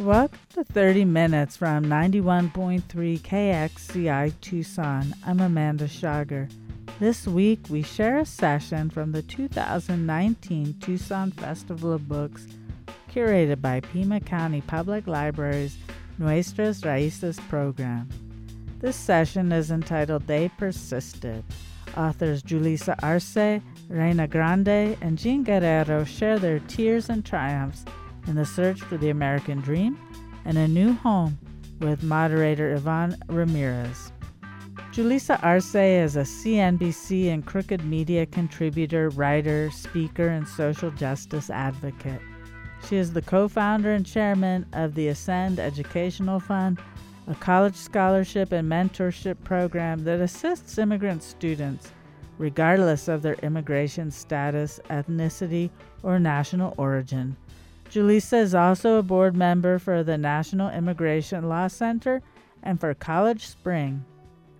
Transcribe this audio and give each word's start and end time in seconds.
Welcome 0.00 0.40
to 0.54 0.64
30 0.64 1.04
Minutes 1.04 1.56
from 1.56 1.84
91.3 1.84 2.82
KXCI 3.20 4.32
Tucson. 4.40 5.14
I'm 5.24 5.38
Amanda 5.38 5.86
Schager. 5.86 6.48
This 6.98 7.28
week 7.28 7.60
we 7.70 7.82
share 7.82 8.18
a 8.18 8.26
session 8.26 8.90
from 8.90 9.12
the 9.12 9.22
2019 9.22 10.74
Tucson 10.80 11.30
Festival 11.30 11.92
of 11.92 12.08
Books, 12.08 12.48
curated 13.08 13.60
by 13.60 13.78
Pima 13.78 14.18
County 14.18 14.62
Public 14.62 15.06
Library's 15.06 15.76
Nuestras 16.18 16.80
Raíces 16.80 17.38
program. 17.48 18.08
This 18.80 18.96
session 18.96 19.52
is 19.52 19.70
entitled 19.70 20.26
They 20.26 20.48
Persisted. 20.58 21.44
Authors 21.96 22.42
Julissa 22.42 22.96
Arce, 23.00 23.62
Reyna 23.88 24.26
Grande, 24.26 24.98
and 25.00 25.16
Jean 25.16 25.44
Guerrero 25.44 26.02
share 26.02 26.40
their 26.40 26.58
tears 26.58 27.08
and 27.08 27.24
triumphs 27.24 27.84
in 28.26 28.34
the 28.34 28.44
search 28.44 28.80
for 28.80 28.96
the 28.96 29.10
American 29.10 29.60
dream 29.60 29.98
and 30.44 30.58
a 30.58 30.68
new 30.68 30.92
home 30.92 31.38
with 31.80 32.02
moderator 32.02 32.74
Yvonne 32.74 33.16
Ramirez. 33.28 34.12
Julissa 34.92 35.42
Arce 35.42 35.74
is 35.74 36.16
a 36.16 36.20
CNBC 36.20 37.28
and 37.28 37.44
Crooked 37.44 37.84
Media 37.84 38.26
contributor, 38.26 39.08
writer, 39.10 39.70
speaker, 39.70 40.28
and 40.28 40.46
social 40.46 40.90
justice 40.92 41.50
advocate. 41.50 42.20
She 42.88 42.96
is 42.96 43.12
the 43.12 43.22
co 43.22 43.48
founder 43.48 43.92
and 43.92 44.06
chairman 44.06 44.66
of 44.72 44.94
the 44.94 45.08
Ascend 45.08 45.58
Educational 45.58 46.38
Fund, 46.38 46.78
a 47.26 47.34
college 47.34 47.74
scholarship 47.74 48.52
and 48.52 48.70
mentorship 48.70 49.42
program 49.42 50.04
that 50.04 50.20
assists 50.20 50.78
immigrant 50.78 51.22
students, 51.22 51.90
regardless 52.38 53.08
of 53.08 53.22
their 53.22 53.34
immigration 53.42 54.10
status, 54.10 54.78
ethnicity, 54.90 55.70
or 56.02 56.18
national 56.18 56.74
origin. 56.76 57.36
Julissa 57.90 58.38
is 58.38 58.54
also 58.54 58.96
a 58.96 59.02
board 59.02 59.36
member 59.36 59.78
for 59.78 60.02
the 60.02 60.18
National 60.18 60.70
Immigration 60.70 61.48
Law 61.48 61.68
Center 61.68 62.22
and 62.62 62.80
for 62.80 62.92
College 62.94 63.46
Spring. 63.46 64.04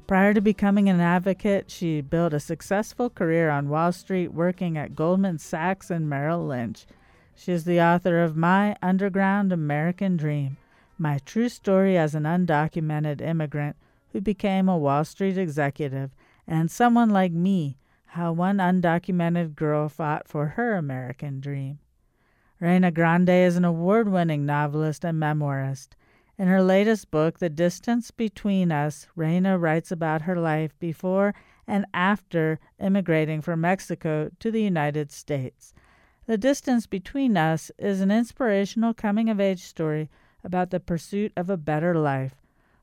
Prior 0.07 0.35
to 0.35 0.41
becoming 0.41 0.89
an 0.91 1.01
advocate, 1.01 1.71
she 1.71 2.03
built 2.03 2.35
a 2.35 2.41
successful 2.41 3.09
career 3.09 3.49
on 3.49 3.71
Wall 3.71 3.91
Street 3.91 4.29
working 4.29 4.77
at 4.77 4.95
Goldman 4.95 5.39
Sachs 5.39 5.91
and 5.91 6.09
Merrill 6.09 6.47
Lynch. 6.47 6.85
She 7.35 7.53
is 7.53 7.65
the 7.65 7.81
author 7.81 8.23
of 8.23 8.37
My 8.37 8.77
Underground 8.83 9.53
American 9.53 10.17
Dream, 10.17 10.59
my 10.99 11.19
true 11.25 11.49
story 11.49 11.97
as 11.97 12.15
an 12.15 12.25
undocumented 12.25 13.21
immigrant 13.21 13.77
who 14.13 14.21
became 14.21 14.69
a 14.69 14.79
Wall 14.79 15.05
Street 15.05 15.39
executive, 15.39 16.11
and 16.47 16.71
someone 16.71 17.11
like 17.11 17.33
me, 17.33 17.79
how 18.09 18.31
one 18.33 18.59
undocumented 18.59 19.57
girl 19.57 19.89
fought 19.89 20.29
for 20.29 20.49
her 20.49 20.77
American 20.77 21.41
dream. 21.41 21.79
Reyna 22.65 22.91
Grande 22.91 23.29
is 23.29 23.57
an 23.59 23.65
award 23.67 24.09
winning 24.09 24.47
novelist 24.47 25.05
and 25.05 25.21
memoirist. 25.21 25.89
In 26.39 26.49
her 26.49 26.63
latest 26.63 27.11
book, 27.11 27.39
The 27.39 27.51
Distance 27.51 28.11
Between 28.11 28.73
Us, 28.73 29.07
Reyna 29.15 29.59
writes 29.59 29.93
about 29.93 30.23
her 30.23 30.35
life 30.35 30.73
before 30.79 31.35
and 31.67 31.85
after 31.93 32.59
immigrating 32.81 33.43
from 33.43 33.61
Mexico 33.61 34.31
to 34.41 34.51
the 34.51 34.63
United 34.63 35.13
States. 35.13 35.75
The 36.25 36.39
Distance 36.39 36.87
Between 36.87 37.37
Us 37.37 37.71
is 37.77 38.01
an 38.01 38.11
inspirational 38.11 38.95
coming 38.95 39.29
of 39.29 39.41
age 39.41 39.65
story 39.65 40.09
about 40.43 40.71
the 40.71 40.81
pursuit 40.81 41.35
of 41.37 41.51
a 41.51 41.59
better 41.59 41.95
life. 41.95 42.37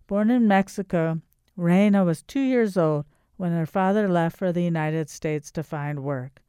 Born 0.06 0.30
in 0.30 0.48
Mexico, 0.48 1.22
Reyna 1.58 2.06
was 2.06 2.22
two 2.22 2.42
years 2.42 2.78
old 2.78 3.06
when 3.36 3.52
her 3.52 3.66
father 3.66 4.08
left 4.08 4.38
for 4.38 4.52
the 4.52 4.62
United 4.62 5.10
States 5.10 5.50
to 5.54 5.64
find 5.64 6.04
work. 6.04 6.40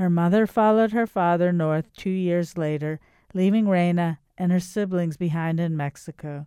Her 0.00 0.08
mother 0.08 0.46
followed 0.46 0.92
her 0.92 1.06
father 1.06 1.52
north 1.52 1.92
two 1.92 2.08
years 2.08 2.56
later, 2.56 3.00
leaving 3.34 3.68
Reyna 3.68 4.18
and 4.38 4.50
her 4.50 4.58
siblings 4.58 5.18
behind 5.18 5.60
in 5.60 5.76
Mexico. 5.76 6.46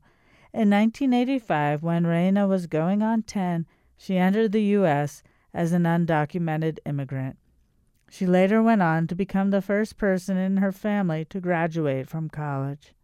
In 0.52 0.72
1985, 0.72 1.84
when 1.84 2.08
Reyna 2.08 2.48
was 2.48 2.66
going 2.66 3.04
on 3.04 3.22
10, 3.22 3.68
she 3.96 4.18
entered 4.18 4.54
the 4.54 4.64
U.S. 4.80 5.22
as 5.54 5.72
an 5.72 5.84
undocumented 5.84 6.80
immigrant. 6.84 7.38
She 8.10 8.26
later 8.26 8.60
went 8.64 8.82
on 8.82 9.06
to 9.06 9.16
become 9.16 9.52
the 9.52 9.62
first 9.62 9.98
person 9.98 10.36
in 10.36 10.58
her 10.58 10.72
family 10.72 11.24
to 11.26 11.40
graduate 11.40 12.10
from 12.10 12.30
college. 12.30 12.96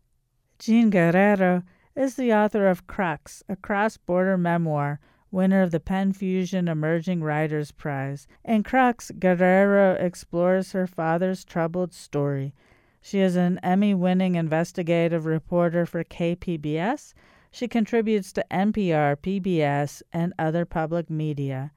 Jean 0.57 0.89
Guerrero 0.89 1.61
is 1.95 2.15
the 2.15 2.33
author 2.33 2.65
of 2.65 2.87
Crux, 2.87 3.43
a 3.47 3.55
cross 3.55 3.97
border 3.97 4.35
memoir 4.35 4.99
winner 5.31 5.61
of 5.61 5.71
the 5.71 5.79
Pen 5.79 6.13
Fusion 6.13 6.67
Emerging 6.67 7.21
Writers 7.21 7.71
Prize. 7.71 8.27
In 8.43 8.63
Crux, 8.63 9.11
Guerrero 9.17 9.93
explores 9.93 10.71
her 10.71 10.87
father's 10.87 11.45
troubled 11.45 11.93
story. 11.93 12.53
She 13.01 13.19
is 13.19 13.35
an 13.35 13.59
Emmy 13.63 13.93
winning 13.93 14.35
investigative 14.35 15.25
reporter 15.25 15.85
for 15.85 16.03
KPBS. 16.03 17.13
She 17.51 17.67
contributes 17.67 18.33
to 18.33 18.45
NPR, 18.51 19.15
PBS, 19.15 20.01
and 20.11 20.33
other 20.37 20.65
public 20.65 21.09
media. 21.09 21.71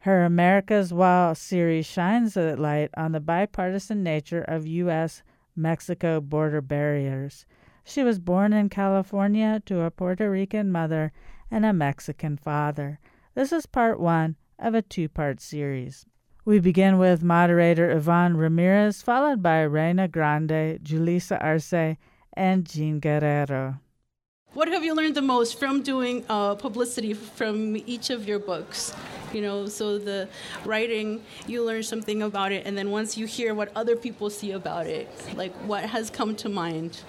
Her 0.00 0.24
America's 0.24 0.94
Wall 0.94 1.34
series 1.34 1.86
shines 1.86 2.36
a 2.36 2.56
light 2.56 2.90
on 2.96 3.12
the 3.12 3.20
bipartisan 3.20 4.02
nature 4.02 4.42
of 4.42 4.66
U.S. 4.66 5.22
Mexico 5.54 6.20
border 6.20 6.60
barriers. 6.60 7.44
She 7.84 8.02
was 8.02 8.18
born 8.18 8.52
in 8.52 8.68
California 8.68 9.60
to 9.66 9.82
a 9.82 9.90
Puerto 9.90 10.30
Rican 10.30 10.70
mother 10.70 11.12
and 11.50 11.64
a 11.64 11.72
Mexican 11.72 12.36
father. 12.36 12.98
This 13.34 13.52
is 13.52 13.66
part 13.66 13.98
one 14.00 14.36
of 14.58 14.74
a 14.74 14.82
two 14.82 15.08
part 15.08 15.40
series. 15.40 16.06
We 16.44 16.58
begin 16.58 16.98
with 16.98 17.22
moderator 17.22 17.90
Yvonne 17.90 18.36
Ramirez, 18.36 19.02
followed 19.02 19.42
by 19.42 19.62
Reyna 19.62 20.08
Grande, 20.08 20.80
Julissa 20.82 21.42
Arce, 21.42 21.96
and 22.32 22.66
Jean 22.66 22.98
Guerrero. 22.98 23.80
What 24.52 24.66
have 24.66 24.82
you 24.82 24.94
learned 24.96 25.14
the 25.14 25.22
most 25.22 25.60
from 25.60 25.82
doing 25.82 26.24
uh, 26.28 26.56
publicity 26.56 27.14
from 27.14 27.76
each 27.76 28.10
of 28.10 28.26
your 28.26 28.40
books? 28.40 28.92
You 29.32 29.42
know, 29.42 29.66
so 29.66 29.96
the 29.96 30.28
writing, 30.64 31.22
you 31.46 31.62
learn 31.62 31.84
something 31.84 32.20
about 32.22 32.50
it, 32.50 32.66
and 32.66 32.76
then 32.76 32.90
once 32.90 33.16
you 33.16 33.26
hear 33.26 33.54
what 33.54 33.70
other 33.76 33.94
people 33.94 34.28
see 34.28 34.50
about 34.50 34.88
it, 34.88 35.08
like 35.36 35.54
what 35.68 35.84
has 35.84 36.10
come 36.10 36.34
to 36.36 36.48
mind? 36.48 37.00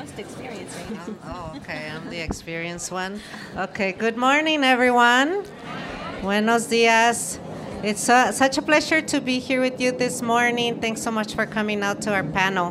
Most 0.00 0.18
experienced 0.18 0.76
right 0.78 0.90
now. 0.92 1.06
Oh, 1.24 1.52
okay. 1.56 1.90
I'm 1.92 2.08
the 2.08 2.20
experienced 2.20 2.90
one. 2.90 3.20
Okay. 3.56 3.92
Good 3.92 4.16
morning, 4.16 4.64
everyone. 4.64 5.44
Buenos 6.22 6.66
dias. 6.66 7.38
It's 7.82 8.08
uh, 8.08 8.32
such 8.32 8.56
a 8.56 8.62
pleasure 8.62 9.02
to 9.02 9.20
be 9.20 9.38
here 9.38 9.60
with 9.60 9.78
you 9.78 9.92
this 9.92 10.22
morning. 10.22 10.80
Thanks 10.80 11.02
so 11.02 11.10
much 11.10 11.34
for 11.34 11.44
coming 11.44 11.82
out 11.82 12.00
to 12.02 12.14
our 12.14 12.24
panel. 12.24 12.68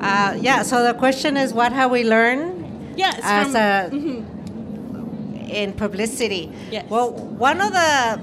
Uh, 0.00 0.36
yeah. 0.40 0.62
So 0.62 0.82
the 0.82 0.94
question 0.94 1.36
is, 1.36 1.54
what 1.54 1.72
have 1.72 1.92
we 1.92 2.02
learned? 2.02 2.98
Yes. 2.98 3.20
As 3.22 3.46
from, 3.46 3.56
a 3.56 3.90
mhm. 3.92 5.50
in 5.50 5.72
publicity. 5.72 6.50
Yes. 6.70 6.90
Well, 6.90 7.12
one 7.12 7.60
of 7.60 7.72
the 7.72 8.18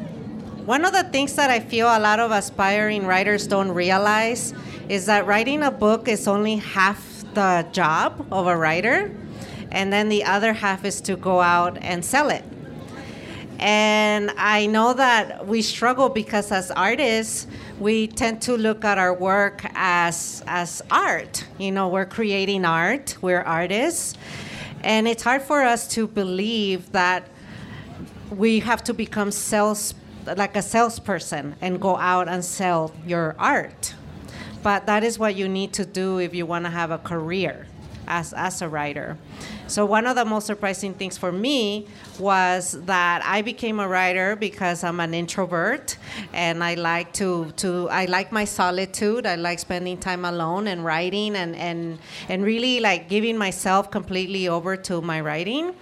one 0.66 0.84
of 0.84 0.92
the 0.92 1.04
things 1.04 1.36
that 1.36 1.50
I 1.50 1.62
feel 1.62 1.88
a 1.88 2.00
lot 2.00 2.20
of 2.20 2.32
aspiring 2.32 3.08
writers 3.08 3.48
don't 3.48 3.72
realize 3.72 4.54
is 4.90 5.06
that 5.06 5.26
writing 5.26 5.64
a 5.64 5.72
book 5.72 6.10
is 6.10 6.28
only 6.28 6.58
half 6.58 7.11
the 7.34 7.66
job 7.72 8.28
of 8.32 8.48
a 8.48 8.56
writer, 8.56 9.12
and 9.72 9.92
then 9.92 10.10
the 10.10 10.24
other 10.24 10.54
half 10.54 10.86
is 10.86 11.02
to 11.02 11.16
go 11.16 11.42
out 11.42 11.78
and 11.82 12.04
sell 12.04 12.30
it. 12.30 12.44
And 13.60 14.32
I 14.38 14.66
know 14.66 14.94
that 14.94 15.46
we 15.46 15.62
struggle 15.62 16.10
because 16.10 16.52
as 16.52 16.72
artists, 16.72 17.46
we 17.80 18.08
tend 18.08 18.42
to 18.44 18.58
look 18.58 18.84
at 18.84 18.98
our 18.98 19.14
work 19.14 19.62
as 19.76 20.44
as 20.48 20.82
art. 20.90 21.46
You 21.60 21.72
know, 21.72 21.88
we're 21.88 22.08
creating 22.08 22.66
art, 22.66 23.18
we're 23.22 23.42
artists. 23.42 24.18
And 24.84 25.08
it's 25.08 25.22
hard 25.22 25.44
for 25.44 25.62
us 25.62 25.88
to 25.90 26.08
believe 26.08 26.92
that 26.92 27.28
we 28.32 28.62
have 28.62 28.84
to 28.86 28.96
become 28.96 29.32
sales 29.32 29.94
like 30.26 30.56
a 30.56 30.62
salesperson 30.62 31.56
and 31.62 31.80
go 31.80 31.98
out 31.98 32.28
and 32.28 32.44
sell 32.44 32.92
your 33.06 33.36
art. 33.38 33.94
But 34.64 34.86
that 34.86 35.04
is 35.04 35.18
what 35.18 35.36
you 35.36 35.48
need 35.48 35.74
to 35.74 35.86
do 35.86 36.20
if 36.20 36.34
you 36.36 36.46
want 36.46 36.66
to 36.66 36.72
have 36.72 36.92
a 36.92 36.98
career 36.98 37.68
as, 38.08 38.34
as 38.34 38.62
a 38.62 38.70
writer. 38.70 39.18
So, 39.68 39.86
one 39.86 40.06
of 40.06 40.16
the 40.18 40.26
most 40.26 40.48
surprising 40.48 40.94
things 40.94 41.18
for 41.18 41.32
me 41.32 41.88
was 42.20 42.74
that 42.86 43.22
I 43.24 43.42
became 43.42 43.80
a 43.80 43.88
writer 43.88 44.36
because 44.36 44.84
I'm 44.84 45.00
an 45.00 45.14
introvert 45.14 45.98
and 46.34 46.62
I 46.62 46.74
like 46.74 47.14
to, 47.14 47.52
to 47.58 47.88
I 47.90 48.06
like 48.06 48.34
my 48.34 48.44
solitude. 48.44 49.26
I 49.26 49.36
like 49.36 49.60
spending 49.60 49.98
time 49.98 50.26
alone 50.26 50.68
and 50.68 50.84
writing 50.84 51.38
and, 51.38 51.56
and, 51.56 52.00
and 52.28 52.44
really 52.44 52.82
like 52.82 53.08
giving 53.08 53.38
myself 53.38 53.90
completely 53.92 54.50
over 54.50 54.76
to 54.76 55.02
my 55.02 55.22
writing. 55.22 55.74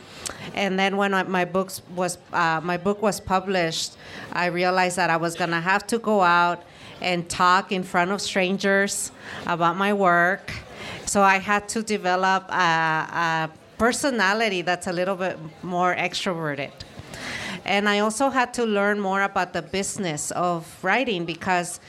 And 0.54 0.78
then 0.78 0.98
when 0.98 1.16
I, 1.16 1.24
my 1.24 1.46
books 1.46 1.82
was 1.96 2.20
uh, 2.32 2.62
my 2.64 2.78
book 2.78 3.02
was 3.02 3.20
published, 3.20 3.94
I 4.32 4.48
realized 4.48 4.98
that 4.98 5.10
I 5.10 5.18
was 5.18 5.36
gonna 5.36 5.62
have 5.62 5.88
to 5.88 5.98
go 5.98 6.22
out 6.22 6.64
and 7.02 7.30
talk 7.30 7.72
in 7.72 7.84
front 7.84 8.12
of 8.12 8.22
strangers 8.22 9.12
about 9.46 9.78
my 9.78 9.94
work. 9.94 10.54
So 11.06 11.22
I 11.22 11.38
had 11.38 11.68
to 11.70 11.84
develop 11.84 12.50
a, 12.50 12.54
a 12.54 13.50
personality 13.78 14.62
that's 14.62 14.88
a 14.88 14.94
little 14.94 15.16
bit 15.16 15.38
more 15.64 15.96
extroverted. 15.96 16.72
And 17.66 17.90
I 17.90 18.00
also 18.00 18.30
had 18.30 18.54
to 18.56 18.66
learn 18.66 19.00
more 19.00 19.24
about 19.24 19.54
the 19.54 19.62
business 19.62 20.32
of 20.32 20.66
writing 20.84 21.26
because 21.26 21.80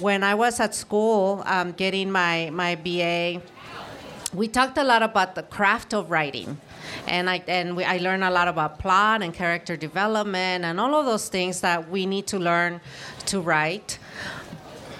when 0.00 0.22
I 0.22 0.34
was 0.34 0.60
at 0.60 0.74
school 0.74 1.42
um, 1.46 1.72
getting 1.72 2.10
my, 2.10 2.50
my 2.52 2.74
BA, 2.74 3.42
we 4.32 4.48
talked 4.48 4.78
a 4.78 4.84
lot 4.84 5.02
about 5.02 5.34
the 5.34 5.42
craft 5.42 5.94
of 5.94 6.10
writing 6.10 6.58
and 7.06 7.28
I 7.30 7.42
and 7.46 7.76
we, 7.76 7.84
I 7.84 7.98
learned 7.98 8.24
a 8.24 8.30
lot 8.30 8.48
about 8.48 8.78
plot 8.78 9.22
and 9.22 9.32
character 9.32 9.76
development 9.76 10.64
and 10.64 10.80
all 10.80 10.94
of 10.94 11.06
those 11.06 11.28
things 11.28 11.60
that 11.60 11.90
we 11.90 12.06
need 12.06 12.26
to 12.28 12.38
learn 12.38 12.80
to 13.26 13.40
write. 13.40 13.98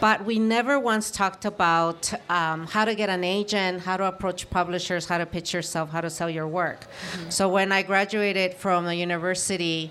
But 0.01 0.25
we 0.25 0.39
never 0.39 0.79
once 0.79 1.11
talked 1.11 1.45
about 1.45 2.13
um, 2.29 2.67
how 2.67 2.85
to 2.85 2.95
get 2.95 3.09
an 3.09 3.25
agent, 3.25 3.81
how 3.81 3.97
to 3.97 4.05
approach 4.05 4.49
publishers, 4.51 5.07
how 5.07 5.19
to 5.19 5.27
pitch 5.27 5.55
yourself, 5.55 5.91
how 5.91 6.03
to 6.03 6.11
sell 6.11 6.29
your 6.29 6.47
work. 6.47 6.81
Mm-hmm. 6.81 7.31
So 7.31 7.49
when 7.49 7.73
I 7.73 7.83
graduated 7.83 8.55
from 8.55 8.85
the 8.85 8.95
university, 8.95 9.91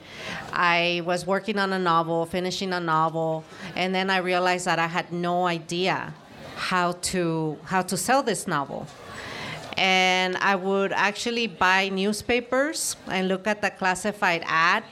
I 0.53 1.01
was 1.05 1.25
working 1.25 1.57
on 1.57 1.73
a 1.73 1.79
novel, 1.79 2.25
finishing 2.25 2.71
a 2.73 2.79
novel, 2.79 3.43
and 3.75 3.95
then 3.95 4.09
I 4.09 4.17
realized 4.17 4.65
that 4.65 4.79
I 4.79 4.87
had 4.87 5.11
no 5.11 5.45
idea 5.47 6.13
how 6.55 6.93
to 6.93 7.57
how 7.65 7.81
to 7.81 7.97
sell 7.97 8.23
this 8.23 8.47
novel 8.47 8.87
and 9.77 10.37
I 10.37 10.55
would 10.55 10.93
actually 10.93 11.47
buy 11.47 11.89
newspapers 11.89 12.95
and 13.07 13.27
look 13.27 13.45
at 13.45 13.61
the 13.61 13.69
classified 13.69 14.43
ad 14.45 14.83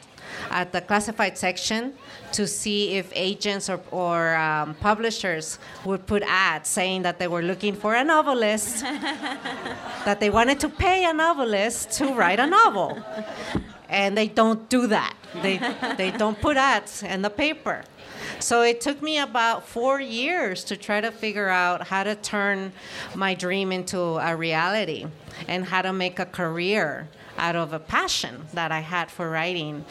at 0.50 0.72
the 0.72 0.82
classified 0.82 1.38
section 1.38 1.94
to 2.32 2.48
see 2.48 2.96
if 2.96 3.12
agents 3.16 3.70
or, 3.70 3.80
or 3.92 4.36
um, 4.36 4.74
publishers 4.76 5.60
would 5.86 6.06
put 6.06 6.24
ads 6.24 6.70
saying 6.70 7.04
that 7.04 7.20
they 7.20 7.28
were 7.28 7.42
looking 7.42 7.76
for 7.76 7.96
a 7.96 8.04
novelist, 8.04 8.82
that 10.06 10.20
they 10.20 10.30
wanted 10.30 10.60
to 10.60 10.70
pay 10.70 11.06
a 11.06 11.14
novelist 11.14 11.92
to 11.92 12.14
write 12.14 12.40
a 12.40 12.48
novel. 12.48 13.02
And 13.90 14.18
they 14.18 14.28
don't 14.28 14.68
do 14.70 14.88
that. 14.88 15.14
They, 15.42 15.58
they 15.98 16.12
don't 16.12 16.40
put 16.40 16.58
ads 16.58 17.04
in 17.04 17.22
the 17.22 17.30
paper. 17.30 17.84
So 18.40 18.62
it 18.62 18.82
took 18.82 19.02
me 19.02 19.20
about 19.20 19.68
four 19.68 20.02
years 20.02 20.64
to 20.66 20.76
try 20.76 21.02
to 21.02 21.12
figure 21.12 21.50
out 21.50 21.88
how 21.88 22.04
to 22.04 22.16
turn 22.16 22.74
my 23.16 23.34
dream 23.34 23.72
into 23.72 24.00
a 24.00 24.36
reality 24.36 25.06
and 25.48 25.66
how 25.66 25.82
to 25.82 25.94
make 25.94 26.20
a 26.20 26.26
career 26.26 27.08
out 27.38 27.56
of 27.56 27.74
a 27.74 27.80
passion 27.80 28.46
that 28.54 28.72
I 28.72 28.80
had 28.80 29.10
for 29.10 29.30
writing. 29.30 29.84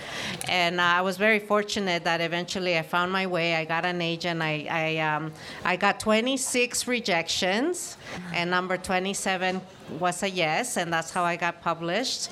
And 0.48 0.80
uh, 0.80 0.84
I 0.84 1.00
was 1.02 1.16
very 1.16 1.38
fortunate 1.38 2.04
that 2.04 2.20
eventually 2.20 2.78
I 2.78 2.82
found 2.82 3.12
my 3.12 3.26
way. 3.26 3.54
I 3.54 3.64
got 3.64 3.84
an 3.84 4.00
agent. 4.00 4.42
I, 4.42 4.66
I, 4.70 4.98
um, 4.98 5.32
I 5.64 5.76
got 5.76 6.00
26 6.00 6.86
rejections, 6.86 7.96
and 8.32 8.50
number 8.50 8.76
27 8.76 9.60
was 9.98 10.22
a 10.22 10.30
yes, 10.30 10.76
and 10.76 10.92
that's 10.92 11.10
how 11.10 11.24
I 11.24 11.36
got 11.36 11.60
published. 11.62 12.30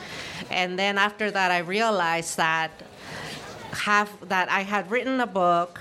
And 0.50 0.78
then 0.78 0.98
after 0.98 1.30
that, 1.30 1.50
I 1.50 1.58
realized 1.58 2.36
that 2.36 2.70
half 3.72 4.18
that 4.28 4.50
I 4.50 4.60
had 4.60 4.90
written 4.90 5.20
a 5.20 5.26
book 5.26 5.80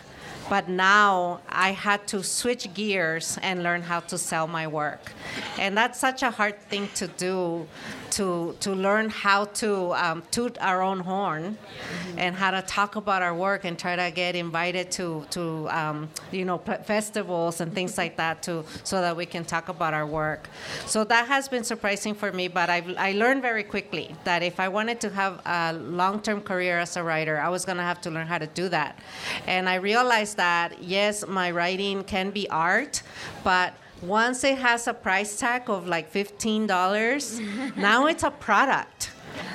but 0.50 0.68
now 0.68 1.42
I 1.48 1.72
had 1.72 2.07
to 2.07 2.24
switch 2.24 2.74
gears 2.74 3.38
and 3.42 3.63
learn 3.63 3.84
how 3.84 4.00
to 4.01 4.18
sell 4.18 4.48
my 4.48 4.68
work. 4.68 5.12
And 5.60 5.78
that's 5.78 6.00
such 6.00 6.24
a 6.24 6.31
hard 6.31 6.60
thing 6.69 6.90
to 6.96 7.07
do 7.07 7.68
to, 8.12 8.56
to 8.60 8.72
learn 8.72 9.10
how 9.10 9.46
to 9.46 9.94
um, 9.94 10.24
toot 10.31 10.57
our 10.60 10.81
own 10.81 11.00
horn 11.00 11.57
mm-hmm. 11.57 12.19
and 12.19 12.36
how 12.36 12.51
to 12.51 12.62
talk 12.63 12.96
about 12.96 13.22
our 13.22 13.34
work 13.34 13.66
and 13.66 13.78
try 13.78 13.96
to 13.96 14.12
get 14.13 14.36
invited 14.36 14.92
to, 14.92 15.25
to 15.30 15.69
um, 15.69 16.10
you 16.31 16.46
know, 16.46 16.57
festivals 16.57 17.62
and 17.62 17.74
things 17.74 17.98
like 17.98 18.18
that 18.18 18.42
to, 18.44 18.63
so 18.84 19.01
that 19.01 19.16
we 19.16 19.25
can 19.25 19.46
talk 19.46 19.69
about 19.69 19.94
our 19.94 20.06
work. 20.06 20.50
So 20.86 21.04
that 21.06 21.28
has 21.28 21.48
been 21.48 21.63
surprising 21.63 22.13
for 22.13 22.31
me, 22.31 22.48
but 22.48 22.69
I've, 22.69 22.96
I 22.98 23.13
learned 23.13 23.42
very 23.42 23.63
quickly 23.63 24.16
that 24.24 24.44
if 24.44 24.60
I 24.60 24.68
wanted 24.68 25.00
to 25.01 25.10
have 25.12 25.42
a 25.46 25.74
long-term 25.74 26.42
career 26.42 26.80
as 26.80 26.98
a 26.98 27.04
writer, 27.04 27.40
I 27.40 27.50
was 27.50 27.66
going 27.66 27.78
to 27.78 27.84
have 27.84 28.01
to 28.01 28.12
learn 28.12 28.28
how 28.28 28.38
to 28.38 28.48
do 28.48 28.69
that. 28.69 29.00
And 29.48 29.69
I 29.69 29.75
realized 29.75 30.38
that, 30.39 30.81
yes, 30.81 31.27
my 31.27 31.51
writing 31.51 32.03
can 32.03 32.31
be 32.31 32.50
art, 32.50 33.03
but 33.44 33.74
once 34.01 34.45
it 34.45 34.57
has 34.57 34.88
a 34.88 34.94
price 34.94 35.38
tag 35.38 35.69
of 35.69 35.86
like 35.86 36.12
$15, 36.12 37.75
now 37.75 38.07
it's 38.07 38.24
a 38.24 38.31
product. 38.31 39.12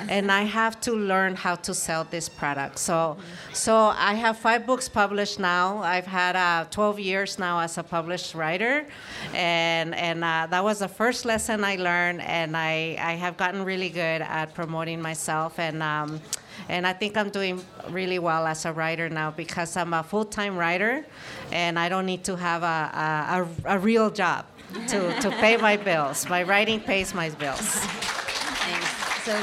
And 0.07 0.31
I 0.31 0.43
have 0.43 0.79
to 0.81 0.91
learn 0.93 1.35
how 1.35 1.55
to 1.67 1.73
sell 1.73 2.03
this 2.05 2.29
product. 2.29 2.77
So, 2.79 3.17
so 3.51 3.73
I 4.11 4.13
have 4.13 4.37
five 4.37 4.65
books 4.65 4.87
published 4.87 5.39
now. 5.39 5.79
I've 5.79 6.05
had 6.05 6.35
uh, 6.35 6.65
12 6.69 6.99
years 6.99 7.39
now 7.39 7.59
as 7.59 7.77
a 7.77 7.83
published 7.83 8.35
writer, 8.35 8.85
and 9.33 9.93
and 9.95 10.23
uh, 10.23 10.47
that 10.49 10.63
was 10.63 10.79
the 10.79 10.87
first 10.87 11.25
lesson 11.25 11.63
I 11.63 11.75
learned. 11.75 12.21
And 12.21 12.55
I 12.55 12.97
I 13.11 13.13
have 13.23 13.35
gotten 13.37 13.65
really 13.65 13.89
good 13.89 14.21
at 14.21 14.53
promoting 14.53 15.01
myself 15.01 15.59
and. 15.59 15.81
Um, 15.83 16.21
and 16.69 16.85
I 16.87 16.93
think 16.93 17.17
I'm 17.17 17.29
doing 17.29 17.63
really 17.89 18.19
well 18.19 18.47
as 18.47 18.65
a 18.65 18.73
writer 18.73 19.09
now 19.09 19.31
because 19.31 19.75
I'm 19.77 19.93
a 19.93 20.03
full-time 20.03 20.57
writer, 20.57 21.05
and 21.51 21.77
I 21.77 21.89
don't 21.89 22.05
need 22.05 22.23
to 22.25 22.35
have 22.35 22.63
a, 22.63 23.47
a, 23.65 23.75
a 23.75 23.79
real 23.79 24.09
job 24.09 24.45
to, 24.87 25.19
to 25.21 25.29
pay 25.31 25.57
my 25.57 25.77
bills. 25.77 26.27
My 26.29 26.43
writing 26.43 26.79
pays 26.79 27.13
my 27.13 27.29
bills. 27.29 27.59
Thanks. 27.59 28.89
So, 29.23 29.41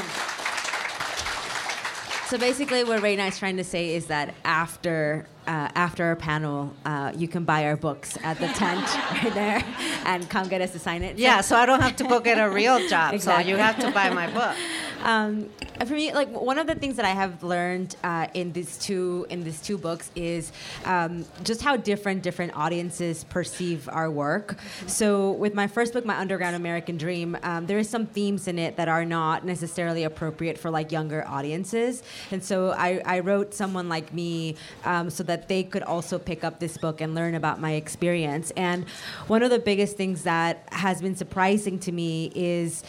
so 2.29 2.37
basically, 2.37 2.83
what 2.83 3.01
Reyna 3.01 3.25
is 3.25 3.37
trying 3.39 3.57
to 3.57 3.63
say 3.63 3.95
is 3.95 4.07
that 4.07 4.33
after 4.43 5.27
uh, 5.45 5.69
after 5.75 6.05
our 6.05 6.15
panel, 6.15 6.73
uh, 6.85 7.11
you 7.15 7.27
can 7.27 7.43
buy 7.43 7.65
our 7.65 7.75
books 7.75 8.17
at 8.23 8.39
the 8.39 8.47
tent 8.47 8.81
right 9.11 9.33
there 9.33 9.63
and 10.05 10.29
come 10.29 10.47
get 10.47 10.61
us 10.61 10.71
to 10.71 10.79
sign 10.79 11.03
it. 11.03 11.17
Yeah, 11.17 11.41
so 11.41 11.57
I 11.57 11.65
don't 11.65 11.81
have 11.81 11.95
to 11.97 12.05
go 12.05 12.19
get 12.19 12.39
a 12.39 12.49
real 12.49 12.87
job. 12.87 13.13
Exactly. 13.13 13.43
So 13.43 13.49
you 13.49 13.57
have 13.57 13.77
to 13.79 13.91
buy 13.91 14.09
my 14.09 14.31
book. 14.31 14.55
Um, 15.03 15.49
for 15.85 15.93
me, 15.93 16.13
like 16.13 16.29
one 16.29 16.57
of 16.57 16.67
the 16.67 16.75
things 16.75 16.95
that 16.95 17.05
I 17.05 17.11
have 17.11 17.43
learned 17.43 17.95
uh, 18.03 18.27
in 18.33 18.53
these 18.53 18.77
two 18.77 19.25
in 19.29 19.43
these 19.43 19.61
two 19.61 19.77
books 19.77 20.11
is 20.15 20.51
um, 20.85 21.25
just 21.43 21.61
how 21.61 21.77
different 21.77 22.23
different 22.23 22.55
audiences 22.55 23.23
perceive 23.23 23.89
our 23.89 24.09
work. 24.09 24.57
So 24.87 25.31
with 25.31 25.53
my 25.53 25.67
first 25.67 25.93
book, 25.93 26.05
My 26.05 26.17
Underground 26.17 26.55
American 26.55 26.97
Dream, 26.97 27.37
um, 27.43 27.65
there 27.65 27.79
is 27.79 27.89
some 27.89 28.05
themes 28.05 28.47
in 28.47 28.59
it 28.59 28.77
that 28.77 28.87
are 28.87 29.05
not 29.05 29.45
necessarily 29.45 30.03
appropriate 30.03 30.57
for 30.57 30.69
like 30.69 30.91
younger 30.91 31.25
audiences, 31.27 32.03
and 32.31 32.43
so 32.43 32.71
I, 32.71 33.01
I 33.05 33.19
wrote 33.19 33.53
someone 33.53 33.89
like 33.89 34.13
me 34.13 34.55
um, 34.85 35.09
so 35.09 35.23
that 35.23 35.47
they 35.47 35.63
could 35.63 35.83
also 35.83 36.19
pick 36.19 36.43
up 36.43 36.59
this 36.59 36.77
book 36.77 37.01
and 37.01 37.15
learn 37.15 37.35
about 37.35 37.59
my 37.59 37.73
experience. 37.73 38.51
And 38.57 38.87
one 39.27 39.43
of 39.43 39.49
the 39.49 39.59
biggest 39.59 39.97
things 39.97 40.23
that 40.23 40.67
has 40.71 41.01
been 41.01 41.15
surprising 41.15 41.79
to 41.79 41.91
me 41.91 42.31
is 42.35 42.83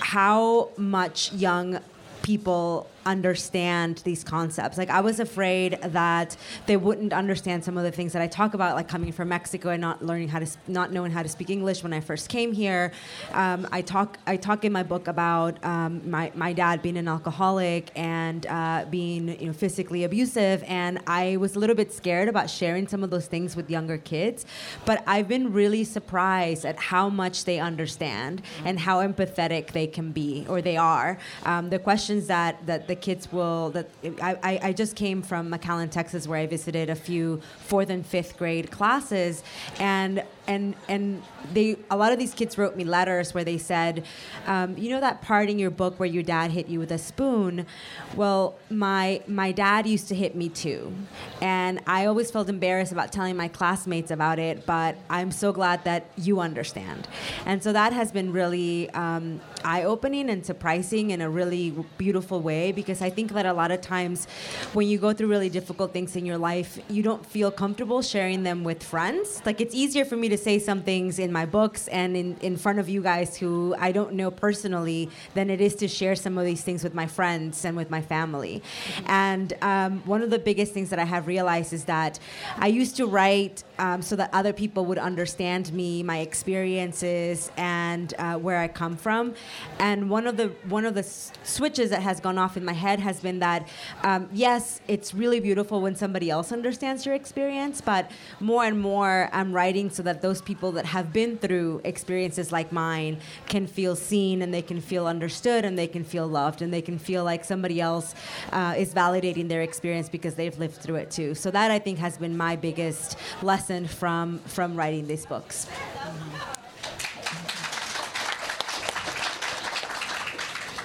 how 0.00 0.70
much 0.76 1.32
young 1.32 1.80
people 2.24 2.86
understand 3.06 3.98
these 4.04 4.24
concepts. 4.24 4.78
Like 4.78 4.90
I 4.90 5.00
was 5.00 5.20
afraid 5.20 5.78
that 5.82 6.36
they 6.66 6.76
wouldn't 6.76 7.12
understand 7.12 7.64
some 7.64 7.76
of 7.76 7.84
the 7.84 7.90
things 7.90 8.12
that 8.12 8.22
I 8.22 8.26
talk 8.26 8.54
about, 8.54 8.74
like 8.74 8.88
coming 8.88 9.12
from 9.12 9.28
Mexico 9.28 9.70
and 9.70 9.80
not 9.80 10.04
learning 10.04 10.28
how 10.28 10.38
to, 10.38 10.46
not 10.66 10.92
knowing 10.92 11.10
how 11.10 11.22
to 11.22 11.28
speak 11.28 11.50
English 11.50 11.82
when 11.82 11.92
I 11.92 12.00
first 12.00 12.28
came 12.28 12.52
here. 12.52 12.92
Um, 13.32 13.66
I 13.72 13.82
talk, 13.82 14.18
I 14.26 14.36
talk 14.36 14.64
in 14.64 14.72
my 14.72 14.82
book 14.82 15.08
about 15.08 15.62
um, 15.64 16.08
my 16.10 16.32
my 16.34 16.52
dad 16.52 16.82
being 16.82 16.96
an 16.96 17.08
alcoholic 17.08 17.90
and 17.96 18.46
uh, 18.46 18.86
being 18.90 19.28
you 19.40 19.46
know 19.46 19.52
physically 19.52 20.04
abusive, 20.04 20.64
and 20.66 21.00
I 21.06 21.36
was 21.36 21.56
a 21.56 21.58
little 21.58 21.76
bit 21.76 21.92
scared 21.92 22.28
about 22.28 22.50
sharing 22.50 22.88
some 22.88 23.02
of 23.02 23.10
those 23.10 23.26
things 23.26 23.56
with 23.56 23.70
younger 23.70 23.98
kids. 23.98 24.46
But 24.84 25.02
I've 25.06 25.28
been 25.28 25.52
really 25.52 25.84
surprised 25.84 26.64
at 26.64 26.78
how 26.78 27.08
much 27.08 27.44
they 27.44 27.58
understand 27.58 28.42
and 28.64 28.78
how 28.78 29.06
empathetic 29.06 29.72
they 29.72 29.86
can 29.86 30.12
be 30.12 30.46
or 30.48 30.62
they 30.62 30.76
are. 30.76 31.18
Um, 31.44 31.70
the 31.70 31.78
questions 31.78 32.26
that 32.28 32.64
that 32.66 32.88
the 32.88 32.93
kids 32.94 33.30
will 33.32 33.70
that 33.70 33.88
I, 34.20 34.58
I 34.62 34.72
just 34.72 34.96
came 34.96 35.22
from 35.22 35.50
McAllen, 35.50 35.90
Texas, 35.90 36.26
where 36.28 36.38
I 36.38 36.46
visited 36.46 36.90
a 36.90 36.94
few 36.94 37.40
fourth 37.60 37.90
and 37.90 38.04
fifth 38.04 38.36
grade 38.36 38.70
classes, 38.70 39.42
and 39.78 40.22
and 40.46 40.74
and 40.88 41.22
they 41.52 41.76
a 41.90 41.96
lot 41.96 42.12
of 42.12 42.18
these 42.18 42.34
kids 42.34 42.58
wrote 42.58 42.76
me 42.76 42.84
letters 42.84 43.34
where 43.34 43.44
they 43.44 43.58
said, 43.58 44.04
um, 44.46 44.76
you 44.76 44.90
know 44.90 45.00
that 45.00 45.22
part 45.22 45.48
in 45.48 45.58
your 45.58 45.70
book 45.70 45.98
where 45.98 46.08
your 46.08 46.22
dad 46.22 46.50
hit 46.50 46.68
you 46.68 46.78
with 46.78 46.92
a 46.92 46.98
spoon. 46.98 47.66
Well, 48.14 48.56
my 48.70 49.22
my 49.26 49.52
dad 49.52 49.86
used 49.86 50.08
to 50.08 50.14
hit 50.14 50.34
me 50.34 50.48
too, 50.48 50.92
and 51.40 51.80
I 51.86 52.06
always 52.06 52.30
felt 52.30 52.48
embarrassed 52.48 52.92
about 52.92 53.12
telling 53.12 53.36
my 53.36 53.48
classmates 53.48 54.10
about 54.10 54.38
it. 54.38 54.66
But 54.66 54.96
I'm 55.10 55.30
so 55.30 55.52
glad 55.52 55.84
that 55.84 56.06
you 56.16 56.40
understand, 56.40 57.08
and 57.46 57.62
so 57.62 57.72
that 57.72 57.92
has 57.92 58.12
been 58.12 58.32
really 58.32 58.90
um, 58.90 59.40
eye 59.64 59.84
opening 59.84 60.30
and 60.30 60.44
surprising 60.44 61.10
in 61.10 61.20
a 61.20 61.30
really 61.30 61.74
beautiful 61.98 62.40
way 62.40 62.72
because 62.72 63.00
I 63.00 63.10
think 63.10 63.32
that 63.32 63.46
a 63.46 63.52
lot 63.52 63.70
of 63.70 63.80
times 63.80 64.26
when 64.72 64.86
you 64.88 64.98
go 64.98 65.12
through 65.12 65.28
really 65.28 65.48
difficult 65.48 65.92
things 65.92 66.16
in 66.16 66.26
your 66.26 66.38
life, 66.38 66.78
you 66.88 67.02
don't 67.02 67.24
feel 67.24 67.50
comfortable 67.50 68.02
sharing 68.02 68.42
them 68.42 68.64
with 68.64 68.82
friends. 68.82 69.42
Like 69.44 69.60
it's 69.60 69.74
easier 69.74 70.04
for 70.04 70.16
me 70.16 70.28
to 70.28 70.33
to 70.36 70.42
say 70.42 70.58
some 70.58 70.82
things 70.82 71.18
in 71.18 71.30
my 71.32 71.46
books 71.46 71.86
and 71.88 72.16
in, 72.16 72.36
in 72.40 72.56
front 72.56 72.78
of 72.78 72.88
you 72.88 73.00
guys 73.00 73.36
who 73.36 73.74
I 73.78 73.92
don't 73.92 74.14
know 74.14 74.30
personally 74.30 75.08
than 75.34 75.48
it 75.48 75.60
is 75.60 75.74
to 75.76 75.88
share 75.88 76.16
some 76.16 76.36
of 76.38 76.44
these 76.44 76.62
things 76.62 76.82
with 76.82 76.94
my 76.94 77.06
friends 77.06 77.64
and 77.64 77.76
with 77.76 77.90
my 77.90 78.02
family. 78.02 78.62
And 79.06 79.52
um, 79.62 80.02
one 80.06 80.22
of 80.22 80.30
the 80.30 80.38
biggest 80.38 80.72
things 80.72 80.90
that 80.90 80.98
I 80.98 81.04
have 81.04 81.26
realized 81.26 81.72
is 81.72 81.84
that 81.84 82.18
I 82.56 82.66
used 82.66 82.96
to 82.96 83.06
write 83.06 83.62
um, 83.78 84.02
so 84.02 84.16
that 84.16 84.30
other 84.32 84.52
people 84.52 84.84
would 84.86 84.98
understand 84.98 85.72
me, 85.72 86.02
my 86.02 86.18
experiences, 86.18 87.50
and 87.56 88.12
uh, 88.18 88.34
where 88.36 88.58
I 88.58 88.68
come 88.68 88.96
from. 88.96 89.34
And 89.78 90.10
one 90.10 90.26
of 90.26 90.36
the 90.36 90.48
one 90.68 90.84
of 90.84 90.94
the 90.94 91.00
s- 91.00 91.32
switches 91.42 91.90
that 91.90 92.02
has 92.02 92.20
gone 92.20 92.38
off 92.38 92.56
in 92.56 92.64
my 92.64 92.72
head 92.72 92.98
has 93.00 93.20
been 93.20 93.38
that 93.40 93.68
um, 94.02 94.28
yes, 94.32 94.80
it's 94.88 95.14
really 95.14 95.40
beautiful 95.40 95.80
when 95.80 95.94
somebody 95.94 96.30
else 96.30 96.50
understands 96.52 97.06
your 97.06 97.14
experience, 97.14 97.80
but 97.80 98.10
more 98.40 98.64
and 98.64 98.80
more 98.80 99.28
I'm 99.32 99.52
writing 99.52 99.90
so 99.90 100.02
that 100.02 100.22
those 100.24 100.40
people 100.40 100.72
that 100.72 100.86
have 100.86 101.12
been 101.12 101.36
through 101.36 101.82
experiences 101.84 102.50
like 102.50 102.72
mine 102.72 103.18
can 103.44 103.66
feel 103.66 103.94
seen 103.94 104.40
and 104.40 104.54
they 104.54 104.62
can 104.62 104.80
feel 104.80 105.06
understood 105.06 105.66
and 105.66 105.78
they 105.78 105.86
can 105.86 106.02
feel 106.02 106.26
loved 106.26 106.62
and 106.62 106.72
they 106.72 106.80
can 106.80 106.98
feel 106.98 107.22
like 107.22 107.44
somebody 107.44 107.78
else 107.78 108.14
uh, 108.52 108.74
is 108.74 108.94
validating 108.94 109.48
their 109.48 109.60
experience 109.60 110.08
because 110.08 110.34
they've 110.34 110.58
lived 110.58 110.76
through 110.76 110.94
it 110.94 111.10
too. 111.10 111.34
So 111.34 111.50
that 111.50 111.70
I 111.70 111.78
think 111.78 111.98
has 111.98 112.16
been 112.16 112.34
my 112.38 112.56
biggest 112.56 113.18
lesson 113.42 113.86
from 113.86 114.38
from 114.46 114.74
writing 114.74 115.06
these 115.06 115.26
books. 115.26 115.68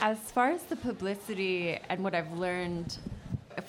As 0.02 0.20
far 0.36 0.50
as 0.52 0.64
the 0.64 0.76
publicity 0.76 1.80
and 1.88 2.04
what 2.04 2.14
I've 2.14 2.34
learned, 2.34 2.98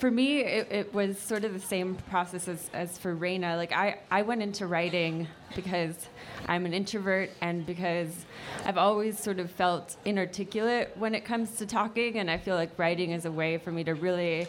for 0.01 0.09
me, 0.09 0.39
it, 0.39 0.67
it 0.71 0.93
was 0.95 1.19
sort 1.19 1.45
of 1.45 1.53
the 1.53 1.59
same 1.59 1.93
process 2.09 2.47
as, 2.47 2.71
as 2.73 2.97
for 2.97 3.13
Reyna. 3.13 3.55
Like, 3.55 3.71
I, 3.71 3.99
I 4.09 4.23
went 4.23 4.41
into 4.41 4.65
writing 4.65 5.27
because 5.55 6.07
I'm 6.47 6.65
an 6.65 6.73
introvert 6.73 7.29
and 7.39 7.67
because 7.67 8.25
I've 8.65 8.79
always 8.79 9.19
sort 9.19 9.37
of 9.37 9.51
felt 9.51 9.95
inarticulate 10.03 10.97
when 10.97 11.13
it 11.13 11.23
comes 11.23 11.55
to 11.57 11.67
talking, 11.67 12.17
and 12.17 12.31
I 12.31 12.39
feel 12.39 12.55
like 12.55 12.79
writing 12.79 13.11
is 13.11 13.25
a 13.25 13.31
way 13.31 13.59
for 13.59 13.71
me 13.71 13.83
to 13.83 13.93
really 13.93 14.47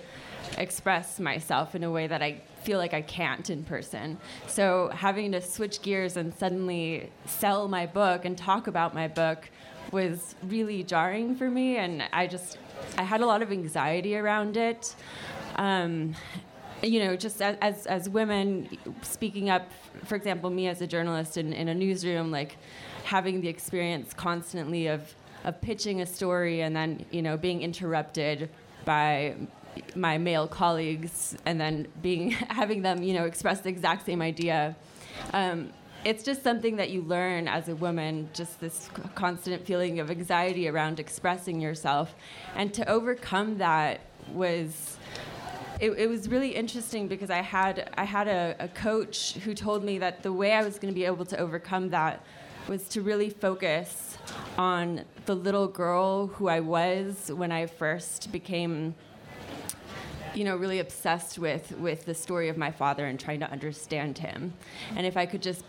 express 0.56 1.20
myself 1.20 1.74
in 1.74 1.84
a 1.84 1.90
way 1.90 2.06
that 2.06 2.22
I 2.22 2.40
feel 2.62 2.78
like 2.78 2.94
I 2.94 3.02
can't 3.02 3.50
in 3.50 3.62
person. 3.62 4.16
So 4.46 4.90
having 4.94 5.32
to 5.32 5.42
switch 5.42 5.82
gears 5.82 6.16
and 6.16 6.32
suddenly 6.32 7.10
sell 7.26 7.68
my 7.68 7.84
book 7.84 8.24
and 8.24 8.38
talk 8.38 8.68
about 8.68 8.94
my 8.94 9.06
book 9.06 9.50
was 9.90 10.34
really 10.44 10.82
jarring 10.82 11.36
for 11.36 11.50
me, 11.50 11.76
and 11.76 12.04
I 12.10 12.26
just 12.26 12.56
I 12.96 13.02
had 13.02 13.20
a 13.20 13.26
lot 13.26 13.42
of 13.42 13.52
anxiety 13.52 14.16
around 14.16 14.56
it. 14.56 14.94
Um, 15.56 16.14
you 16.82 16.98
know, 17.04 17.14
just 17.16 17.40
as, 17.40 17.86
as, 17.86 18.08
women 18.08 18.68
speaking 19.02 19.50
up, 19.50 19.70
for 20.04 20.16
example, 20.16 20.50
me 20.50 20.66
as 20.66 20.82
a 20.82 20.86
journalist 20.86 21.36
in, 21.36 21.52
in 21.52 21.68
a 21.68 21.74
newsroom, 21.74 22.32
like 22.32 22.56
having 23.04 23.40
the 23.40 23.48
experience 23.48 24.12
constantly 24.12 24.88
of 24.88 25.14
of 25.44 25.60
pitching 25.60 26.00
a 26.00 26.06
story 26.06 26.60
and 26.62 26.74
then 26.74 27.04
you 27.10 27.22
know 27.22 27.36
being 27.36 27.62
interrupted 27.62 28.48
by 28.84 29.34
my 29.94 30.18
male 30.18 30.46
colleagues 30.46 31.36
and 31.46 31.60
then 31.60 31.86
being 32.00 32.30
having 32.48 32.82
them 32.82 33.02
you 33.02 33.14
know 33.14 33.24
express 33.24 33.60
the 33.60 33.68
exact 33.68 34.06
same 34.06 34.22
idea. 34.22 34.76
Um, 35.32 35.72
it's 36.04 36.24
just 36.24 36.42
something 36.42 36.76
that 36.76 36.90
you 36.90 37.02
learn 37.02 37.46
as 37.46 37.68
a 37.68 37.76
woman 37.76 38.28
just 38.32 38.60
this 38.60 38.90
constant 39.14 39.64
feeling 39.64 40.00
of 40.00 40.10
anxiety 40.10 40.68
around 40.68 40.98
expressing 40.98 41.60
yourself. 41.60 42.16
And 42.56 42.74
to 42.74 42.88
overcome 42.90 43.58
that 43.58 44.00
was 44.32 44.96
it, 45.82 45.90
it 45.98 46.08
was 46.08 46.28
really 46.28 46.50
interesting 46.50 47.08
because 47.08 47.28
I 47.28 47.42
had 47.42 47.90
I 47.98 48.04
had 48.04 48.28
a, 48.28 48.54
a 48.60 48.68
coach 48.68 49.34
who 49.34 49.52
told 49.52 49.82
me 49.82 49.98
that 49.98 50.22
the 50.22 50.32
way 50.32 50.52
I 50.52 50.62
was 50.62 50.78
going 50.78 50.94
to 50.94 50.94
be 50.94 51.04
able 51.04 51.24
to 51.24 51.36
overcome 51.36 51.90
that 51.90 52.24
was 52.68 52.88
to 52.90 53.02
really 53.02 53.28
focus 53.28 54.16
on 54.56 55.02
the 55.26 55.34
little 55.34 55.66
girl 55.66 56.28
who 56.28 56.46
I 56.46 56.60
was 56.60 57.32
when 57.34 57.50
I 57.50 57.66
first 57.66 58.30
became 58.30 58.94
you 60.34 60.44
know 60.44 60.54
really 60.56 60.78
obsessed 60.78 61.40
with 61.40 61.72
with 61.72 62.04
the 62.04 62.14
story 62.14 62.48
of 62.48 62.56
my 62.56 62.70
father 62.70 63.06
and 63.06 63.18
trying 63.18 63.40
to 63.40 63.50
understand 63.50 64.18
him. 64.18 64.54
And 64.94 65.04
if 65.04 65.16
i 65.16 65.26
could 65.26 65.42
just 65.42 65.64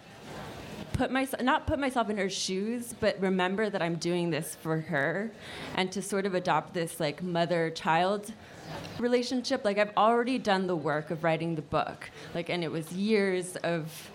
put 0.94 1.12
myself 1.12 1.42
not 1.42 1.66
put 1.66 1.80
myself 1.80 2.08
in 2.12 2.18
her 2.18 2.30
shoes 2.30 2.94
but 3.00 3.20
remember 3.20 3.68
that 3.68 3.82
i'm 3.82 3.96
doing 3.96 4.30
this 4.30 4.54
for 4.54 4.80
her 4.80 5.32
and 5.76 5.92
to 5.92 6.04
sort 6.04 6.28
of 6.28 6.36
adopt 6.36 6.76
this 6.76 7.00
like 7.00 7.24
mother 7.24 7.72
child 7.72 8.32
relationship 9.00 9.64
like 9.66 9.78
i've 9.78 9.96
already 9.98 10.38
done 10.38 10.68
the 10.68 10.76
work 10.76 11.12
of 11.12 11.24
writing 11.24 11.56
the 11.56 11.62
book 11.62 12.10
like 12.34 12.50
and 12.50 12.64
it 12.64 12.72
was 12.72 12.92
years 12.92 13.56
of 13.58 14.10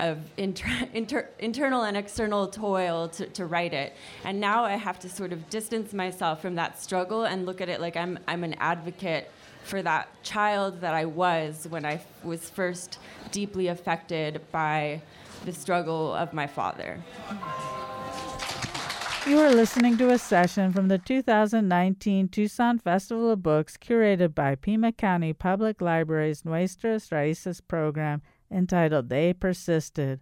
of 0.00 0.18
inter- 0.36 0.88
inter- 0.92 1.28
internal 1.38 1.82
and 1.82 1.96
external 1.96 2.46
toil 2.48 3.08
to, 3.08 3.26
to 3.26 3.46
write 3.46 3.72
it 3.72 3.94
and 4.24 4.40
now 4.40 4.64
i 4.64 4.72
have 4.72 4.98
to 4.98 5.08
sort 5.08 5.32
of 5.32 5.48
distance 5.50 5.92
myself 5.92 6.40
from 6.40 6.54
that 6.54 6.80
struggle 6.80 7.24
and 7.24 7.46
look 7.46 7.60
at 7.60 7.68
it 7.68 7.80
like 7.80 7.96
i'm, 7.96 8.18
I'm 8.26 8.44
an 8.44 8.54
advocate 8.54 9.30
for 9.64 9.82
that 9.82 10.08
child 10.22 10.80
that 10.80 10.94
i 10.94 11.04
was 11.04 11.66
when 11.70 11.84
I 11.84 12.00
was 12.24 12.50
first 12.50 12.98
deeply 13.30 13.68
affected 13.68 14.40
by 14.50 15.02
the 15.44 15.52
struggle 15.52 16.12
of 16.14 16.32
my 16.32 16.46
father. 16.46 17.00
You 19.24 19.38
are 19.38 19.54
listening 19.54 19.96
to 19.98 20.10
a 20.10 20.18
session 20.18 20.72
from 20.72 20.88
the 20.88 20.98
2019 20.98 22.26
Tucson 22.26 22.80
Festival 22.80 23.30
of 23.30 23.40
Books 23.40 23.76
curated 23.76 24.34
by 24.34 24.56
Pima 24.56 24.90
County 24.90 25.32
Public 25.32 25.80
Library's 25.80 26.44
Nuestras 26.44 27.08
Raíces 27.10 27.60
program 27.60 28.20
entitled 28.50 29.08
They 29.08 29.32
Persisted. 29.32 30.18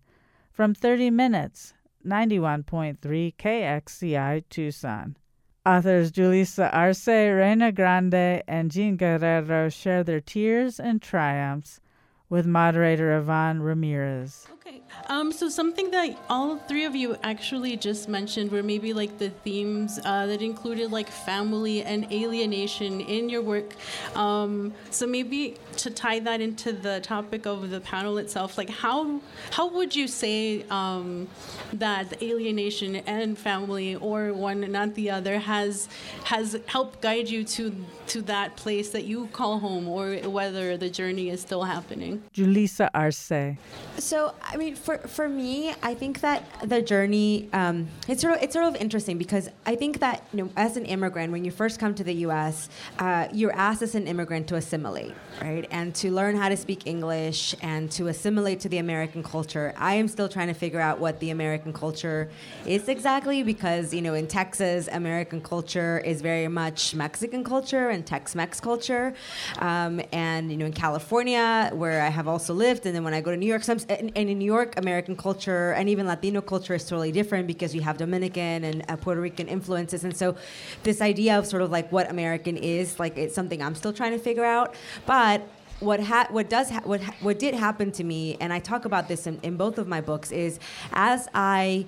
From 0.53 0.75
30 0.75 1.09
Minutes, 1.13 1.73
91.3 2.07 2.99
KXCI 3.37 4.45
Tucson. 4.51 5.17
Authors 5.65 6.13
Julissa 6.13 6.69
Arce, 6.71 7.09
Reyna 7.09 7.73
Grande, 7.73 8.43
and 8.47 8.71
Jean 8.71 8.99
Guerrero 8.99 9.71
share 9.71 10.05
their 10.05 10.21
tears 10.21 10.79
and 10.79 11.01
triumphs 11.01 11.81
with 12.29 12.47
moderator 12.47 13.17
Yvonne 13.17 13.63
Ramirez. 13.63 14.47
Okay. 14.71 14.83
Um, 15.09 15.33
so 15.33 15.49
something 15.49 15.91
that 15.91 16.17
all 16.29 16.57
three 16.57 16.85
of 16.85 16.95
you 16.95 17.17
actually 17.25 17.77
just 17.77 18.09
mentioned 18.09 18.53
were 18.53 18.63
maybe 18.63 18.93
like 18.93 19.19
the 19.19 19.31
themes 19.31 19.99
uh, 20.05 20.27
that 20.27 20.41
included 20.41 20.93
like 20.93 21.09
family 21.09 21.83
and 21.83 22.11
alienation 22.13 23.01
in 23.01 23.29
your 23.29 23.43
work. 23.43 23.75
Um, 24.15 24.73
so 24.91 25.07
maybe 25.07 25.57
to 25.79 25.91
tie 25.91 26.21
that 26.21 26.41
into 26.41 26.73
the 26.73 27.01
topic 27.01 27.47
of 27.47 27.71
the 27.71 27.81
panel 27.81 28.19
itself, 28.19 28.57
like 28.57 28.71
how 28.71 29.21
how 29.51 29.69
would 29.69 29.97
you 29.97 30.07
say 30.07 30.65
um, 30.71 31.27
that 31.73 32.23
alienation 32.23 32.97
and 32.97 33.37
family, 33.37 33.97
or 33.97 34.33
one 34.33 34.61
not 34.71 34.95
the 34.95 35.11
other, 35.11 35.39
has 35.41 35.89
has 36.25 36.57
helped 36.67 37.01
guide 37.01 37.29
you 37.29 37.43
to 37.45 37.75
to 38.09 38.23
that 38.23 38.57
place 38.57 38.91
that 38.91 39.05
you 39.05 39.27
call 39.33 39.59
home, 39.59 39.89
or 39.89 40.17
whether 40.29 40.77
the 40.77 40.91
journey 40.91 41.31
is 41.31 41.41
still 41.41 41.65
happening? 41.65 42.23
Julissa 42.35 42.91
Arce. 42.95 43.57
So, 43.99 44.35
I 44.43 44.57
mean, 44.61 44.77
for, 44.77 44.99
for 44.99 45.29
me, 45.29 45.73
I 45.83 45.95
think 45.95 46.21
that 46.21 46.45
the 46.63 46.83
journey 46.83 47.49
um, 47.53 47.89
it's 48.07 48.21
sort 48.21 48.37
of 48.37 48.43
it's 48.43 48.53
sort 48.53 48.67
of 48.67 48.77
interesting 48.77 49.17
because 49.17 49.49
I 49.65 49.75
think 49.75 50.01
that 50.01 50.23
you 50.33 50.45
know, 50.45 50.51
as 50.57 50.77
an 50.77 50.85
immigrant, 50.85 51.33
when 51.33 51.45
you 51.45 51.51
first 51.51 51.81
come 51.81 51.95
to 51.95 52.05
the 52.05 52.13
U.S., 52.27 52.69
uh, 52.99 53.29
you're 53.33 53.55
asked 53.55 53.83
as 53.83 53.95
an 53.95 54.07
immigrant 54.07 54.49
to 54.49 54.57
assimilate, 54.57 55.15
right, 55.41 55.67
and 55.71 55.95
to 55.97 56.11
learn 56.11 56.37
how 56.37 56.49
to 56.51 56.57
speak 56.57 56.87
English 56.87 57.55
and 57.63 57.91
to 57.93 58.09
assimilate 58.09 58.61
to 58.61 58.69
the 58.69 58.79
American 58.79 59.23
culture. 59.23 59.73
I 59.79 59.95
am 59.95 60.09
still 60.09 60.29
trying 60.29 60.49
to 60.49 60.55
figure 60.55 60.81
out 60.81 61.01
what 61.01 61.19
the 61.21 61.31
American 61.31 61.73
culture 61.73 62.31
is 62.67 62.89
exactly 62.89 63.43
because 63.43 63.95
you 63.95 64.03
know 64.03 64.15
in 64.15 64.27
Texas, 64.27 64.89
American 64.93 65.41
culture 65.41 66.01
is 66.01 66.21
very 66.21 66.49
much 66.49 66.95
Mexican 66.95 67.43
culture 67.43 67.89
and 67.89 68.05
Tex-Mex 68.05 68.61
culture, 68.61 69.15
um, 69.59 70.03
and 70.13 70.51
you 70.51 70.59
know 70.59 70.67
in 70.67 70.75
California, 70.75 71.71
where 71.73 72.03
I 72.03 72.09
have 72.09 72.29
also 72.29 72.53
lived, 72.53 72.85
and 72.85 72.95
then 72.95 73.05
when 73.05 73.15
I 73.15 73.23
go 73.23 73.31
to 73.31 73.39
New 73.39 73.47
York, 73.47 73.67
and, 73.67 74.13
and 74.15 74.29
in 74.29 74.39
New 74.39 74.50
York, 74.55 74.79
American 74.79 75.17
culture 75.17 75.73
and 75.73 75.89
even 75.89 76.07
Latino 76.07 76.41
culture 76.41 76.75
is 76.75 76.85
totally 76.85 77.13
different 77.13 77.47
because 77.47 77.75
you 77.75 77.83
have 77.89 77.97
Dominican 77.97 78.65
and 78.69 78.85
uh, 78.89 78.97
Puerto 78.97 79.21
Rican 79.21 79.47
influences. 79.49 80.05
And 80.05 80.17
so, 80.17 80.37
this 80.83 81.01
idea 81.01 81.39
of 81.39 81.47
sort 81.47 81.63
of 81.63 81.71
like 81.71 81.91
what 81.93 82.11
American 82.11 82.57
is, 82.57 82.99
like 82.99 83.15
it's 83.17 83.35
something 83.35 83.63
I'm 83.63 83.75
still 83.75 83.93
trying 83.93 84.13
to 84.13 84.23
figure 84.29 84.45
out. 84.45 84.75
But 85.07 85.39
what 85.81 86.01
ha- 86.01 86.29
what 86.31 86.49
does 86.49 86.71
ha- 86.71 86.83
what 86.85 87.01
ha- 87.03 87.17
what 87.21 87.39
did 87.39 87.55
happen 87.55 87.91
to 87.93 88.05
me, 88.05 88.37
and 88.41 88.53
I 88.53 88.59
talk 88.59 88.85
about 88.85 89.09
this 89.09 89.27
in, 89.27 89.41
in 89.43 89.57
both 89.57 89.79
of 89.79 89.89
my 89.89 90.01
books, 90.01 90.31
is 90.31 90.61
as 90.93 91.29
I 91.35 91.87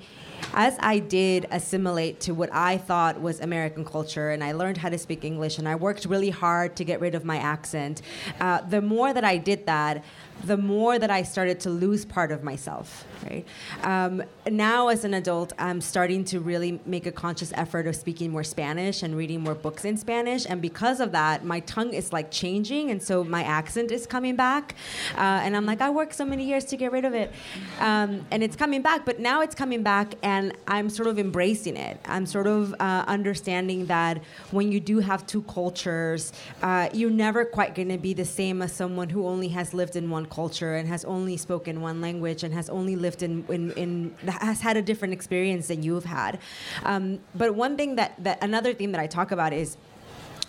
as 0.55 0.77
I 0.81 0.99
did 0.99 1.47
assimilate 1.51 2.19
to 2.21 2.35
what 2.35 2.53
I 2.53 2.79
thought 2.79 3.21
was 3.21 3.41
American 3.41 3.85
culture, 3.85 4.31
and 4.31 4.43
I 4.43 4.53
learned 4.53 4.79
how 4.79 4.89
to 4.89 4.99
speak 4.99 5.25
English, 5.25 5.59
and 5.59 5.69
I 5.69 5.77
worked 5.77 6.05
really 6.07 6.31
hard 6.31 6.75
to 6.77 6.85
get 6.85 7.01
rid 7.01 7.15
of 7.15 7.25
my 7.25 7.37
accent, 7.37 8.03
uh, 8.41 8.63
the 8.63 8.83
more 8.83 9.13
that 9.13 9.25
I 9.25 9.37
did 9.37 9.67
that, 9.67 10.03
the 10.45 10.57
more 10.57 10.99
that 10.99 11.11
I 11.11 11.23
started 11.23 11.61
to 11.61 11.71
lose 11.71 12.05
part 12.05 12.33
of 12.33 12.43
myself. 12.43 13.05
Right 13.23 13.47
um, 13.85 14.25
now, 14.51 14.89
as 14.89 15.05
an 15.05 15.15
adult, 15.15 15.53
I'm 15.59 15.81
starting 15.81 16.25
to 16.27 16.41
really 16.41 16.81
make 16.85 17.07
a 17.07 17.13
conscious 17.13 17.53
effort 17.55 17.87
of 17.87 17.95
speaking 17.95 18.33
more 18.33 18.43
Spanish 18.43 19.03
and 19.03 19.17
reading 19.17 19.41
more 19.41 19.55
books 19.55 19.85
in 19.85 19.97
Spanish, 19.97 20.45
and 20.49 20.61
because 20.61 20.99
of 21.01 21.13
that, 21.13 21.45
my 21.45 21.61
tongue 21.61 21.95
is 21.95 22.13
like 22.13 22.31
changing, 22.31 22.91
and 22.91 23.01
so 23.03 23.23
my 23.23 23.45
accent 23.45 23.93
is 23.93 24.07
coming 24.07 24.35
back. 24.35 24.75
Uh, 25.15 25.21
and 25.45 25.57
I'm 25.57 25.67
like, 25.67 25.81
I 25.81 25.91
worked 25.91 26.15
so 26.15 26.25
many 26.25 26.45
years 26.45 26.65
to 26.67 26.77
get 26.77 26.91
rid 26.91 27.05
of 27.05 27.15
it, 27.15 27.33
um, 27.79 28.27
and 28.31 28.43
it's 28.43 28.57
coming 28.57 28.83
back. 28.83 29.05
But 29.05 29.21
now 29.21 29.41
it's 29.43 29.55
coming 29.55 29.83
back, 29.83 30.15
and 30.23 30.57
I'm 30.67 30.91
sort 30.91 31.09
of 31.09 31.19
embracing 31.19 31.77
it. 31.77 32.01
I'm 32.07 32.27
sort 32.27 32.49
of 32.49 32.75
uh, 32.81 33.05
understanding 33.07 33.87
that 33.87 34.21
when 34.51 34.73
you 34.73 34.81
do 34.81 34.99
have 34.99 35.27
two 35.27 35.43
cultures, 35.43 36.33
uh, 36.63 36.89
you're 36.93 37.11
never 37.11 37.45
quite 37.45 37.75
going 37.75 37.89
to 37.89 37.99
be 37.99 38.15
the 38.15 38.25
same 38.25 38.63
as 38.63 38.73
someone 38.73 39.09
who 39.09 39.27
only 39.27 39.49
has 39.49 39.73
lived 39.73 39.97
in 39.97 40.11
one 40.11 40.22
culture 40.27 40.75
and 40.75 40.89
has 40.89 41.05
only 41.05 41.37
spoken 41.37 41.81
one 41.81 42.01
language 42.01 42.43
and 42.43 42.53
has 42.55 42.69
only 42.71 42.97
lived 42.97 43.23
in, 43.23 43.45
in, 43.49 43.73
in 43.73 44.15
has 44.27 44.61
had 44.61 44.77
a 44.77 44.83
different 44.83 45.15
experience 45.15 45.69
than 45.69 45.83
you've 45.83 46.05
had. 46.05 46.39
Um, 46.85 47.21
but 47.35 47.55
one 47.55 47.77
thing 47.77 47.97
that, 47.97 48.23
that 48.25 48.43
another 48.43 48.75
theme 48.75 48.93
that 48.93 49.01
I 49.01 49.07
talk 49.07 49.33
about 49.33 49.53
is 49.53 49.77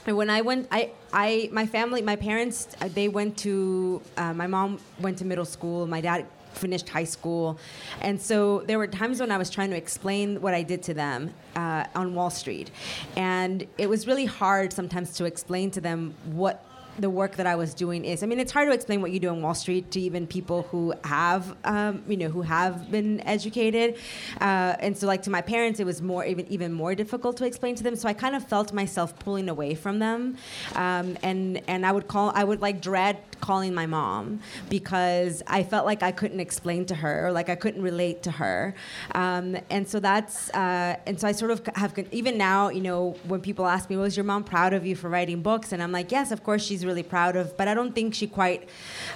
when 0.05 0.29
I 0.29 0.41
went, 0.41 0.67
I, 0.71 0.91
I, 1.13 1.49
my 1.51 1.65
family, 1.65 2.01
my 2.01 2.15
parents, 2.15 2.67
uh, 2.81 2.89
they 2.93 3.07
went 3.07 3.37
to, 3.39 4.01
uh, 4.17 4.33
my 4.33 4.47
mom 4.47 4.79
went 4.99 5.17
to 5.19 5.25
middle 5.25 5.45
school. 5.45 5.87
My 5.87 6.01
dad 6.01 6.25
finished 6.53 6.89
high 6.89 7.03
school. 7.03 7.57
And 8.01 8.21
so 8.21 8.63
there 8.67 8.77
were 8.77 8.87
times 8.87 9.19
when 9.19 9.31
I 9.31 9.37
was 9.37 9.49
trying 9.49 9.69
to 9.71 9.77
explain 9.77 10.41
what 10.41 10.53
I 10.53 10.61
did 10.63 10.83
to 10.83 10.93
them 10.93 11.33
uh, 11.55 11.85
on 11.95 12.13
Wall 12.13 12.29
Street. 12.29 12.71
And 13.15 13.65
it 13.77 13.89
was 13.89 14.07
really 14.07 14.25
hard 14.25 14.73
sometimes 14.73 15.13
to 15.13 15.25
explain 15.25 15.71
to 15.71 15.81
them 15.81 16.13
what 16.25 16.63
the 16.99 17.09
work 17.09 17.35
that 17.37 17.47
I 17.47 17.55
was 17.55 17.73
doing 17.73 18.05
is. 18.05 18.23
I 18.23 18.25
mean, 18.25 18.39
it's 18.39 18.51
hard 18.51 18.67
to 18.67 18.73
explain 18.73 19.01
what 19.01 19.11
you 19.11 19.19
do 19.19 19.29
on 19.29 19.41
Wall 19.41 19.53
Street 19.53 19.91
to 19.91 19.99
even 19.99 20.27
people 20.27 20.63
who 20.63 20.93
have, 21.03 21.55
um, 21.63 22.03
you 22.07 22.17
know, 22.17 22.29
who 22.29 22.41
have 22.41 22.91
been 22.91 23.19
educated. 23.21 23.97
Uh, 24.39 24.75
and 24.79 24.97
so, 24.97 25.07
like 25.07 25.23
to 25.23 25.29
my 25.29 25.41
parents, 25.41 25.79
it 25.79 25.85
was 25.85 26.01
more 26.01 26.25
even 26.25 26.47
even 26.47 26.73
more 26.73 26.95
difficult 26.95 27.37
to 27.37 27.45
explain 27.45 27.75
to 27.75 27.83
them. 27.83 27.95
So 27.95 28.07
I 28.07 28.13
kind 28.13 28.35
of 28.35 28.47
felt 28.47 28.73
myself 28.73 29.17
pulling 29.19 29.49
away 29.49 29.75
from 29.75 29.99
them, 29.99 30.37
um, 30.75 31.17
and 31.23 31.61
and 31.67 31.85
I 31.85 31.91
would 31.91 32.07
call, 32.07 32.31
I 32.35 32.43
would 32.43 32.61
like 32.61 32.81
dread 32.81 33.17
calling 33.41 33.73
my 33.73 33.85
mom 33.85 34.39
because 34.69 35.43
I 35.47 35.63
felt 35.63 35.85
like 35.85 36.03
I 36.03 36.11
couldn't 36.11 36.39
explain 36.39 36.85
to 36.85 36.95
her 36.95 37.27
or 37.27 37.31
like 37.31 37.49
I 37.49 37.55
couldn't 37.55 37.81
relate 37.81 38.23
to 38.23 38.31
her. 38.31 38.75
Um, 39.13 39.57
and 39.69 39.87
so 39.87 39.99
that's, 39.99 40.49
uh, 40.51 40.97
and 41.05 41.19
so 41.19 41.27
I 41.27 41.31
sort 41.31 41.51
of 41.51 41.65
have, 41.75 41.97
even 42.11 42.37
now, 42.37 42.69
you 42.69 42.81
know, 42.81 43.15
when 43.27 43.41
people 43.41 43.65
ask 43.65 43.89
me, 43.89 43.97
was 43.97 44.15
your 44.17 44.23
mom 44.23 44.43
proud 44.43 44.73
of 44.73 44.85
you 44.85 44.95
for 44.95 45.09
writing 45.09 45.41
books? 45.41 45.71
And 45.71 45.81
I'm 45.81 45.91
like, 45.91 46.11
yes, 46.11 46.31
of 46.31 46.43
course 46.43 46.63
she's 46.63 46.85
really 46.85 47.03
proud 47.03 47.35
of, 47.35 47.55
but 47.57 47.67
I 47.67 47.73
don't 47.73 47.93
think 47.93 48.13
she 48.13 48.27
quite 48.27 48.69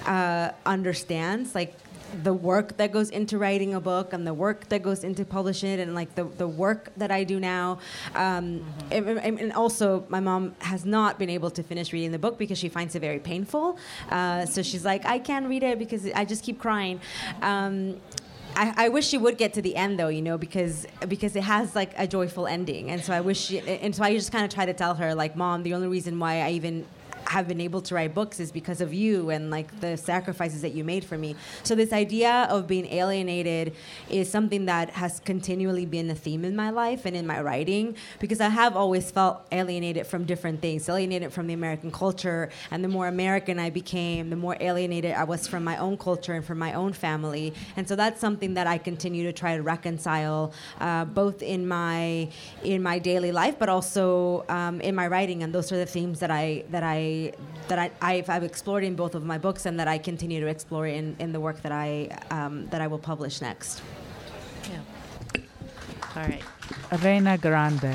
uh, 0.06 0.50
understands 0.66 1.54
like 1.54 1.74
the 2.22 2.32
work 2.32 2.76
that 2.76 2.92
goes 2.92 3.10
into 3.10 3.38
writing 3.38 3.74
a 3.74 3.80
book 3.80 4.12
and 4.12 4.26
the 4.26 4.34
work 4.34 4.68
that 4.68 4.82
goes 4.82 5.04
into 5.04 5.24
publishing 5.24 5.70
it 5.70 5.80
and 5.80 5.94
like 5.94 6.14
the, 6.14 6.24
the 6.24 6.48
work 6.48 6.90
that 6.96 7.10
I 7.10 7.24
do 7.24 7.38
now. 7.40 7.78
Um, 8.14 8.64
mm-hmm. 8.90 9.18
and, 9.18 9.40
and, 9.40 9.52
also, 9.52 10.04
my 10.08 10.20
mom 10.20 10.54
has 10.60 10.84
not 10.84 11.18
been 11.18 11.30
able 11.30 11.50
to 11.50 11.62
finish 11.62 11.92
reading 11.92 12.12
the 12.12 12.18
book 12.18 12.38
because 12.38 12.58
she 12.58 12.68
finds 12.68 12.94
it 12.94 13.00
very 13.00 13.18
painful. 13.18 13.78
Uh, 14.10 14.46
so 14.46 14.62
she's 14.62 14.84
like, 14.84 15.04
I 15.04 15.18
can't 15.18 15.48
read 15.48 15.62
it 15.62 15.78
because 15.78 16.08
I 16.14 16.24
just 16.24 16.44
keep 16.44 16.58
crying. 16.58 17.00
Um, 17.42 18.00
I, 18.56 18.86
I, 18.86 18.88
wish 18.88 19.06
she 19.06 19.18
would 19.18 19.38
get 19.38 19.54
to 19.54 19.62
the 19.62 19.76
end 19.76 19.98
though, 19.98 20.08
you 20.08 20.22
know, 20.22 20.38
because 20.38 20.86
because 21.06 21.36
it 21.36 21.42
has 21.44 21.76
like 21.76 21.92
a 21.96 22.06
joyful 22.06 22.46
ending, 22.46 22.90
and 22.90 23.02
so 23.02 23.12
I 23.12 23.20
wish, 23.20 23.38
she, 23.38 23.60
and 23.60 23.94
so 23.94 24.02
I 24.02 24.14
just 24.14 24.32
kind 24.32 24.44
of 24.44 24.50
try 24.50 24.66
to 24.66 24.72
tell 24.72 24.94
her 24.94 25.14
like, 25.14 25.36
mom, 25.36 25.62
the 25.62 25.74
only 25.74 25.86
reason 25.86 26.18
why 26.18 26.40
I 26.40 26.50
even 26.52 26.86
have 27.28 27.46
been 27.46 27.60
able 27.60 27.82
to 27.82 27.94
write 27.94 28.14
books 28.14 28.40
is 28.40 28.50
because 28.50 28.80
of 28.80 28.94
you 28.94 29.30
and 29.30 29.50
like 29.50 29.80
the 29.80 29.96
sacrifices 29.96 30.62
that 30.62 30.72
you 30.72 30.82
made 30.82 31.04
for 31.04 31.18
me. 31.18 31.36
So 31.62 31.74
this 31.74 31.92
idea 31.92 32.46
of 32.50 32.66
being 32.66 32.86
alienated 32.86 33.74
is 34.08 34.30
something 34.30 34.64
that 34.66 34.90
has 34.90 35.20
continually 35.20 35.84
been 35.84 36.08
a 36.10 36.14
theme 36.14 36.44
in 36.44 36.56
my 36.56 36.70
life 36.70 37.04
and 37.04 37.14
in 37.14 37.26
my 37.26 37.40
writing 37.42 37.96
because 38.18 38.40
I 38.40 38.48
have 38.48 38.76
always 38.76 39.10
felt 39.10 39.46
alienated 39.52 40.06
from 40.06 40.24
different 40.24 40.62
things, 40.62 40.88
alienated 40.88 41.32
from 41.32 41.46
the 41.46 41.54
American 41.54 41.90
culture, 41.90 42.48
and 42.70 42.82
the 42.82 42.88
more 42.88 43.08
American 43.08 43.58
I 43.58 43.70
became, 43.70 44.30
the 44.30 44.36
more 44.36 44.56
alienated 44.60 45.12
I 45.12 45.24
was 45.24 45.46
from 45.46 45.64
my 45.64 45.76
own 45.76 45.98
culture 45.98 46.32
and 46.32 46.44
from 46.44 46.58
my 46.58 46.72
own 46.72 46.92
family. 46.94 47.52
And 47.76 47.86
so 47.86 47.94
that's 47.94 48.20
something 48.20 48.54
that 48.54 48.66
I 48.66 48.78
continue 48.78 49.24
to 49.24 49.32
try 49.32 49.56
to 49.56 49.62
reconcile 49.62 50.52
uh, 50.80 51.04
both 51.04 51.42
in 51.42 51.68
my 51.68 52.28
in 52.64 52.82
my 52.82 52.98
daily 52.98 53.32
life, 53.32 53.58
but 53.58 53.68
also 53.68 54.44
um, 54.48 54.80
in 54.80 54.94
my 54.94 55.06
writing. 55.08 55.42
And 55.42 55.54
those 55.54 55.70
are 55.72 55.76
the 55.76 55.86
themes 55.86 56.20
that 56.20 56.30
I 56.30 56.64
that 56.70 56.82
I 56.82 57.17
that 57.68 57.78
I, 57.78 57.90
I've, 58.00 58.28
I've, 58.30 58.42
explored 58.42 58.84
in 58.84 58.94
both 58.94 59.14
of 59.14 59.24
my 59.24 59.38
books 59.38 59.66
and 59.66 59.78
that 59.80 59.88
I 59.88 59.98
continue 59.98 60.40
to 60.40 60.46
explore 60.46 60.86
in, 60.86 61.16
in 61.18 61.32
the 61.32 61.40
work 61.40 61.60
that 61.62 61.72
I 61.72 62.08
um, 62.30 62.66
that 62.70 62.80
I 62.80 62.86
will 62.86 62.98
publish 62.98 63.40
next. 63.40 63.82
Yeah. 64.70 65.42
All 66.16 66.22
right. 66.22 66.42
Reyna 67.02 67.36
Grande. 67.38 67.94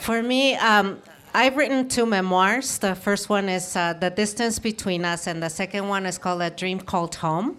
For 0.00 0.22
me, 0.22 0.54
um, 0.56 1.02
I've 1.34 1.56
written 1.56 1.88
two 1.88 2.06
memoirs. 2.06 2.78
The 2.78 2.94
first 2.94 3.28
one 3.28 3.48
is 3.48 3.76
uh, 3.76 3.92
The 3.92 4.10
Distance 4.10 4.58
Between 4.58 5.04
Us, 5.04 5.26
and 5.26 5.42
the 5.42 5.50
second 5.50 5.88
one 5.88 6.06
is 6.06 6.16
called 6.16 6.40
A 6.42 6.50
Dream 6.50 6.80
Called 6.80 7.14
Home. 7.16 7.58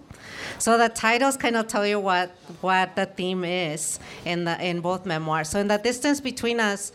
So 0.59 0.77
the 0.77 0.89
titles 0.89 1.37
kind 1.37 1.55
of 1.55 1.67
tell 1.67 1.85
you 1.85 1.99
what 1.99 2.31
what 2.61 2.95
the 2.95 3.05
theme 3.05 3.43
is 3.43 3.99
in 4.25 4.45
the 4.45 4.55
in 4.63 4.81
both 4.81 5.05
memoirs. 5.05 5.49
So 5.49 5.59
in 5.59 5.67
the 5.67 5.77
distance 5.77 6.19
between 6.19 6.59
us, 6.59 6.91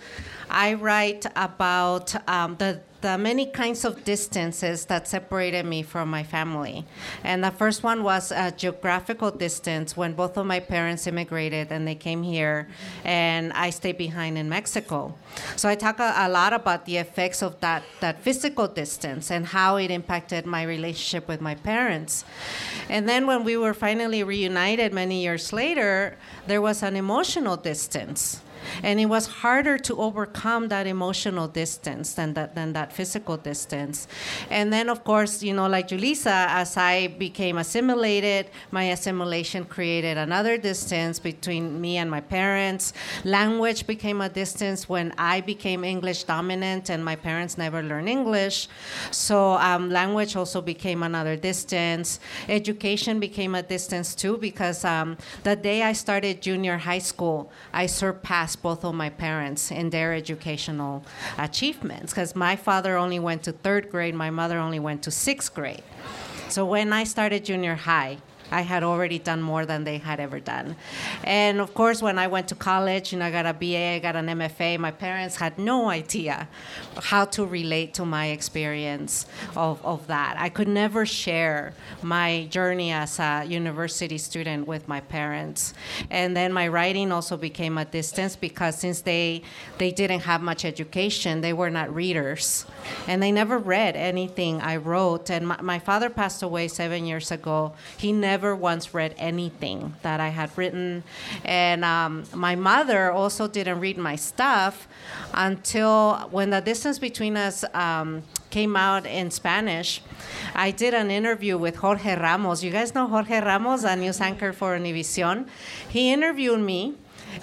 I 0.53 0.75
write 0.75 1.25
about 1.35 2.15
um, 2.29 2.57
the 2.57 2.81
the 3.03 3.19
many 3.19 3.47
kinds 3.47 3.85
of 3.85 4.05
distances 4.05 4.87
that 4.87 5.09
separated 5.09 5.67
me 5.67 5.83
from 5.83 6.09
my 6.09 6.23
family. 6.23 6.87
And 7.25 7.43
the 7.43 7.51
first 7.51 7.83
one 7.83 8.05
was 8.05 8.31
a 8.31 8.53
geographical 8.53 9.33
distance 9.33 9.97
when 9.97 10.12
both 10.15 10.37
of 10.37 10.47
my 10.47 10.61
parents 10.61 11.09
immigrated 11.09 11.73
and 11.73 11.87
they 11.87 11.97
came 11.97 12.23
here, 12.23 12.69
and 13.05 13.53
I 13.55 13.71
stayed 13.71 13.99
behind 13.99 14.38
in 14.38 14.49
Mexico. 14.49 15.15
So 15.57 15.69
I 15.69 15.75
talk 15.75 15.99
a, 15.99 16.15
a 16.17 16.29
lot 16.29 16.53
about 16.53 16.87
the 16.87 16.99
effects 16.99 17.43
of 17.43 17.59
that, 17.61 17.83
that 17.99 18.23
physical 18.23 18.69
distance 18.69 19.33
and 19.33 19.47
how 19.47 19.77
it 19.77 19.91
impacted 19.91 20.47
my 20.47 20.62
relationship 20.62 21.27
with 21.27 21.41
my 21.41 21.57
parents. 21.57 22.25
And 22.88 23.09
then 23.09 23.27
when 23.27 23.43
we 23.43 23.57
were 23.57 23.75
finally 23.75 24.23
reunited 24.23 24.93
many 24.93 25.23
years 25.23 25.53
later, 25.53 26.17
there 26.47 26.62
was 26.62 26.85
an 26.85 26.95
emotional 26.95 27.57
distance 27.57 28.41
and 28.83 29.01
it 29.01 29.07
was 29.07 29.27
harder 29.27 29.79
to 29.79 29.97
overcome 29.97 30.69
that 30.69 30.87
emotional 30.87 31.49
distance 31.49 32.15
than 32.15 32.35
that 32.35 32.55
than 32.55 32.73
that 32.73 32.93
physical 32.93 33.37
distance. 33.37 34.09
And 34.51 34.73
then 34.73 34.89
of 34.89 35.05
course, 35.05 35.43
you 35.43 35.55
know, 35.55 35.69
like 35.69 35.89
Julissa, 35.89 36.47
as 36.49 36.77
I 36.77 37.09
became 37.09 37.59
assimilated, 37.59 38.51
my 38.71 38.85
assimilation 38.85 39.65
created 39.65 40.17
another 40.19 40.57
distance 40.59 41.19
between 41.19 41.81
me 41.81 41.97
and 41.97 42.11
my 42.11 42.21
parents. 42.21 42.93
Language 43.25 43.87
became 43.87 44.21
a 44.21 44.29
distance 44.29 44.89
when 44.89 45.13
I 45.19 45.41
became 45.41 45.85
English 45.85 46.25
dominant 46.25 46.91
and 46.91 47.05
my 47.05 47.17
parents 47.17 47.59
never 47.59 47.83
learned 47.83 48.09
English. 48.09 48.69
So 49.11 49.55
um, 49.55 49.91
language 49.91 50.37
also 50.37 50.61
became 50.61 51.03
another 51.03 51.37
distance. 51.37 52.21
Education 52.49 53.21
became 53.21 53.55
a 53.55 53.63
distance 53.63 54.15
too 54.15 54.37
because 54.39 54.85
um, 54.85 55.17
the 55.43 55.57
day 55.57 55.83
I 55.83 55.93
started 55.93 56.43
junior 56.43 56.77
high 56.79 56.99
school, 56.99 57.51
I 57.73 57.87
surpassed 57.87 58.62
both 58.62 58.85
of 58.85 58.94
my 58.94 59.11
parents 59.11 59.70
in 59.70 59.90
their 59.90 60.14
educational 60.14 61.05
achievements 61.38 62.12
because 62.12 62.35
my 62.35 62.57
father 62.57 62.96
only 62.96 63.18
went 63.18 63.42
to 63.42 63.53
third 63.53 63.90
grade, 63.90 64.14
my 64.14 64.31
mother 64.31 64.59
only 64.59 64.79
went 64.79 65.03
to 65.03 65.11
sixth 65.11 65.55
grade. 65.55 65.83
So 66.48 66.64
when 66.64 66.92
I 66.92 67.05
started 67.05 67.44
junior 67.44 67.75
high, 67.75 68.18
I 68.53 68.61
had 68.61 68.85
already 68.85 69.19
done 69.19 69.43
more 69.43 69.65
than 69.67 69.85
they 69.85 69.99
had 69.99 70.21
ever 70.21 70.38
done. 70.38 70.77
And 71.25 71.61
of 71.61 71.75
course, 71.75 72.03
when 72.03 72.19
I 72.19 72.27
went 72.27 72.49
to 72.49 72.55
college, 72.55 73.12
and 73.12 73.23
I 73.23 73.31
got 73.31 73.47
a 73.47 73.55
BA, 73.55 73.97
I 73.97 73.99
got 73.99 74.15
an 74.15 74.27
MFA, 74.27 74.79
my 74.79 74.91
parents 74.91 75.37
had 75.37 75.59
no 75.59 75.88
idea 75.88 76.49
how 77.03 77.25
to 77.37 77.47
relate 77.47 77.95
to 77.95 78.05
my 78.05 78.27
experience 78.27 79.27
of, 79.57 79.85
of 79.85 80.07
that. 80.09 80.37
I 80.38 80.49
could 80.49 80.69
never 80.69 81.07
share 81.07 81.73
my 82.03 82.47
journey 82.51 82.93
as 82.93 83.19
a 83.19 83.45
university 83.45 84.19
student 84.19 84.67
with 84.67 84.87
my 84.87 85.01
parents. 85.01 85.75
And 86.11 86.37
then 86.37 86.53
my 86.53 86.69
writing 86.69 87.11
also 87.11 87.37
became 87.37 87.79
a 87.79 87.85
distance 87.85 88.37
because 88.37 88.79
since 88.79 89.01
they 89.01 89.43
they 89.79 89.91
didn't 89.91 90.21
have 90.21 90.43
much 90.43 90.65
education, 90.65 91.41
they 91.41 91.53
were 91.53 91.71
not 91.71 91.95
readers. 91.95 92.67
And 93.07 93.23
they 93.23 93.33
never 93.33 93.59
read 93.59 93.97
anything 93.97 94.61
I 94.61 94.77
wrote. 94.77 95.31
And 95.31 95.49
my, 95.49 95.61
my 95.62 95.79
father 95.79 96.11
passed 96.11 96.43
away 96.43 96.69
seven 96.69 97.07
years 97.07 97.31
ago. 97.31 97.73
He 97.97 98.12
never 98.12 98.41
never 98.42 98.57
once 98.57 98.92
read 98.92 99.14
anything 99.18 99.94
that 100.02 100.18
I 100.18 100.31
had 100.31 100.50
written. 100.59 101.05
And 101.44 101.85
um, 101.85 102.24
my 102.35 102.57
mother 102.57 103.12
also 103.12 103.46
didn't 103.46 103.78
read 103.78 103.96
my 103.96 104.16
stuff 104.16 104.88
until 105.33 106.16
when 106.33 106.50
the 106.50 106.61
distance 106.61 106.98
between 106.98 107.37
us 107.37 107.64
um, 107.72 108.24
came 108.50 108.74
out 108.74 109.07
in 109.07 109.31
Spanish. 109.31 110.02
I 110.57 110.72
did 110.72 110.92
an 110.92 111.09
interview 111.09 111.57
with 111.57 111.76
Jorge 111.76 112.16
Ramos. 112.16 112.64
You 112.64 112.72
guys 112.72 112.96
know 112.96 113.07
Jorge 113.07 113.38
Ramos, 113.38 113.85
a 113.85 113.94
news 113.94 114.20
anchor 114.20 114.52
for 114.52 114.76
Univision. 114.76 115.46
He 115.88 116.12
interviewed 116.12 116.59
me 116.59 116.96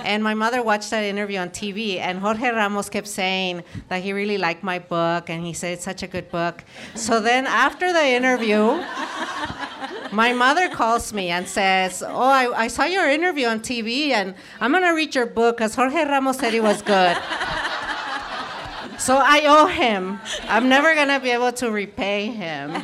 and 0.04 0.24
my 0.24 0.34
mother 0.34 0.62
watched 0.62 0.92
that 0.92 1.04
interview 1.04 1.40
on 1.40 1.50
TV, 1.50 1.98
and 1.98 2.20
Jorge 2.20 2.50
Ramos 2.50 2.90
kept 2.90 3.08
saying 3.08 3.64
that 3.88 4.02
he 4.02 4.14
really 4.14 4.38
liked 4.38 4.64
my 4.64 4.80
book, 4.80 5.30
and 5.30 5.44
he 5.44 5.54
said 5.54 5.74
it's 5.74 5.84
such 5.84 6.04
a 6.04 6.08
good 6.08 6.30
book. 6.30 6.64
So 6.96 7.20
then 7.20 7.48
after 7.48 7.92
the 7.92 8.06
interview, 8.06 8.84
my 10.12 10.34
mother 10.34 10.70
calls 10.70 11.14
me 11.14 11.30
and 11.30 11.48
says, 11.48 12.04
Oh, 12.06 12.30
I, 12.30 12.64
I 12.64 12.68
saw 12.68 12.86
your 12.86 13.10
interview 13.10 13.48
on 13.48 13.60
TV, 13.60 14.10
and 14.12 14.36
I'm 14.60 14.72
going 14.72 14.84
to 14.84 14.92
read 14.92 15.16
your 15.16 15.26
book 15.26 15.58
because 15.58 15.76
Jorge 15.76 16.06
Ramos 16.06 16.38
said 16.38 16.54
it 16.54 16.64
was 16.64 16.82
good. 16.82 17.18
So 19.00 19.16
I 19.16 19.46
owe 19.48 19.66
him. 19.66 20.20
I'm 20.44 20.68
never 20.68 20.94
going 20.94 21.08
to 21.08 21.22
be 21.22 21.30
able 21.30 21.54
to 21.54 21.72
repay 21.72 22.26
him 22.28 22.82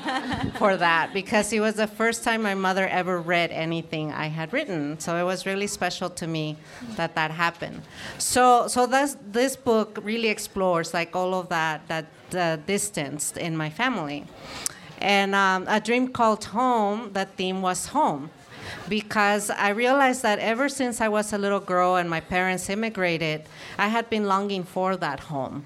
for 0.57 0.77
that 0.77 1.13
because 1.13 1.51
it 1.51 1.59
was 1.59 1.75
the 1.75 1.87
first 1.87 2.23
time 2.23 2.41
my 2.41 2.55
mother 2.55 2.87
ever 2.87 3.19
read 3.19 3.51
anything 3.51 4.13
I 4.13 4.27
had 4.27 4.53
written. 4.53 4.97
So 4.97 5.17
it 5.17 5.23
was 5.23 5.45
really 5.45 5.67
special 5.67 6.09
to 6.11 6.25
me 6.25 6.55
that 6.95 7.15
that 7.15 7.31
happened. 7.31 7.81
So 8.17 8.69
so 8.69 8.87
this 8.87 9.17
this 9.29 9.57
book 9.57 9.99
really 10.03 10.29
explores 10.29 10.93
like 10.93 11.13
all 11.17 11.33
of 11.33 11.49
that 11.49 11.85
that 11.89 12.05
the 12.29 12.61
distance 12.65 13.33
in 13.35 13.57
my 13.57 13.69
family. 13.69 14.25
And 14.99 15.35
um, 15.35 15.65
a 15.67 15.79
dream 15.79 16.07
called 16.09 16.45
home. 16.45 17.11
The 17.13 17.25
theme 17.25 17.61
was 17.61 17.87
home 17.87 18.29
because 18.87 19.49
I 19.49 19.69
realized 19.69 20.23
that 20.23 20.39
ever 20.39 20.69
since 20.69 21.01
I 21.01 21.07
was 21.07 21.33
a 21.33 21.37
little 21.37 21.59
girl 21.59 21.95
and 21.95 22.09
my 22.09 22.19
parents 22.19 22.69
immigrated, 22.69 23.43
I 23.77 23.87
had 23.87 24.09
been 24.09 24.25
longing 24.25 24.63
for 24.63 24.95
that 24.97 25.19
home. 25.21 25.65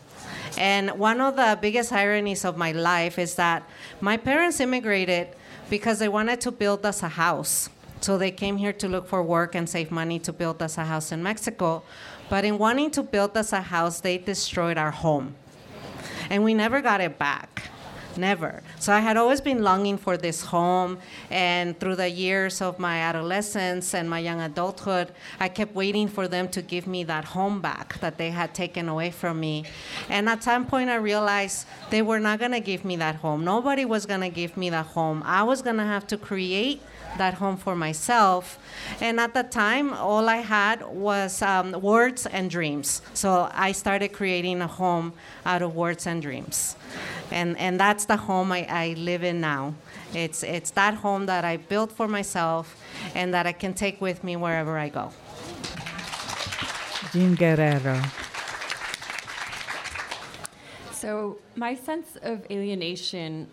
And 0.58 0.92
one 0.92 1.22
of 1.22 1.36
the 1.36 1.58
biggest 1.62 1.92
ironies 1.92 2.44
of 2.44 2.58
my 2.58 2.72
life 2.72 3.20
is 3.20 3.36
that 3.36 3.64
my 4.02 4.18
parents 4.18 4.60
immigrated 4.60 5.30
because 5.70 6.00
they 6.00 6.10
wanted 6.10 6.42
to 6.42 6.52
build 6.52 6.86
us 6.86 7.04
a 7.04 7.10
house. 7.10 7.70
So 8.02 8.18
they 8.18 8.32
came 8.32 8.58
here 8.58 8.74
to 8.74 8.88
look 8.88 9.08
for 9.08 9.22
work 9.22 9.56
and 9.56 9.70
save 9.70 9.92
money 9.92 10.20
to 10.20 10.34
build 10.34 10.62
us 10.62 10.78
a 10.78 10.86
house 10.86 11.12
in 11.12 11.22
Mexico. 11.22 11.84
But 12.30 12.46
in 12.46 12.58
wanting 12.58 12.92
to 12.92 13.04
build 13.04 13.36
us 13.38 13.54
a 13.54 13.62
house, 13.62 14.00
they 14.00 14.18
destroyed 14.18 14.78
our 14.78 14.92
home. 14.92 15.36
And 16.30 16.44
we 16.44 16.54
never 16.54 16.82
got 16.82 17.02
it 17.02 17.20
back. 17.20 17.70
Never. 18.18 18.62
So 18.80 18.92
I 18.92 19.00
had 19.00 19.18
always 19.18 19.42
been 19.42 19.64
longing 19.64 19.98
for 19.98 20.18
this 20.18 20.42
home, 20.42 20.98
and 21.30 21.80
through 21.80 21.96
the 21.96 22.10
years 22.10 22.62
of 22.62 22.80
my 22.80 22.98
adolescence 23.00 23.94
and 23.94 24.10
my 24.10 24.20
young 24.20 24.42
adulthood, 24.42 25.12
I 25.40 25.48
kept 25.48 25.76
waiting 25.76 26.08
for 26.08 26.28
them 26.28 26.48
to 26.50 26.62
give 26.62 26.88
me 26.88 27.04
that 27.06 27.26
home 27.26 27.62
back 27.62 28.00
that 28.00 28.18
they 28.18 28.32
had 28.32 28.54
taken 28.54 28.90
away 28.90 29.12
from 29.12 29.40
me. 29.40 29.66
And 30.10 30.28
at 30.28 30.44
some 30.44 30.66
point, 30.66 30.90
I 30.90 30.96
realized 30.96 31.68
they 31.90 32.02
were 32.02 32.20
not 32.20 32.40
going 32.40 32.52
to 32.52 32.60
give 32.60 32.84
me 32.84 32.96
that 32.98 33.16
home. 33.16 33.46
Nobody 33.46 33.86
was 33.86 34.06
going 34.06 34.22
to 34.22 34.30
give 34.30 34.58
me 34.58 34.70
that 34.70 34.88
home. 34.88 35.22
I 35.26 35.44
was 35.44 35.62
going 35.62 35.78
to 35.78 35.84
have 35.84 36.08
to 36.08 36.18
create 36.18 36.82
that 37.18 37.36
home 37.36 37.58
for 37.58 37.76
myself. 37.76 38.60
And 39.02 39.20
at 39.20 39.34
the 39.34 39.44
time, 39.44 39.94
all 39.94 40.30
I 40.30 40.38
had 40.38 40.86
was 40.88 41.42
um, 41.42 41.72
words 41.72 42.26
and 42.26 42.50
dreams. 42.50 43.02
So 43.14 43.50
I 43.54 43.72
started 43.72 44.10
creating 44.10 44.62
a 44.62 44.68
home 44.68 45.14
out 45.46 45.62
of 45.62 45.76
words 45.76 46.06
and 46.06 46.22
dreams. 46.22 46.76
And, 47.32 47.58
and 47.58 47.80
that's 47.80 47.99
the 48.06 48.18
home 48.18 48.52
I, 48.52 48.66
I 48.70 48.94
live 48.98 49.24
in 49.24 49.42
now. 49.42 49.76
It's, 50.14 50.44
it's 50.44 50.72
that 50.72 50.96
home 50.96 51.26
that 51.28 51.46
I 51.46 51.58
built 51.58 51.92
for 51.92 52.08
myself 52.08 52.82
and 53.16 53.34
that 53.34 53.46
I 53.46 53.52
can 53.52 53.74
take 53.74 54.02
with 54.02 54.24
me 54.24 54.36
wherever 54.36 54.78
I 54.78 54.90
go. 54.90 55.12
Jean 57.12 57.36
Guerrero. 57.36 58.02
So, 60.92 61.38
my 61.56 61.76
sense 61.76 62.18
of 62.22 62.46
alienation 62.52 63.48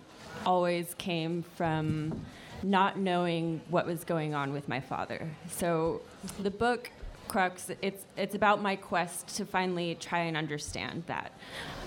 always 0.44 0.94
came 0.98 1.42
from 1.42 2.26
not 2.62 2.98
knowing 2.98 3.61
what 3.68 3.87
was 3.87 4.02
going 4.04 4.35
on 4.35 4.52
with 4.52 4.68
my 4.68 4.80
father. 4.80 5.30
So, 5.48 6.02
the 6.40 6.50
book 6.50 6.90
Crux, 7.28 7.70
it's, 7.82 8.04
it's 8.16 8.35
about 8.35 8.62
my 8.62 8.76
quest 8.76 9.37
to 9.37 9.44
finally 9.44 9.96
try 9.96 10.20
and 10.20 10.37
understand 10.37 11.04
that. 11.06 11.32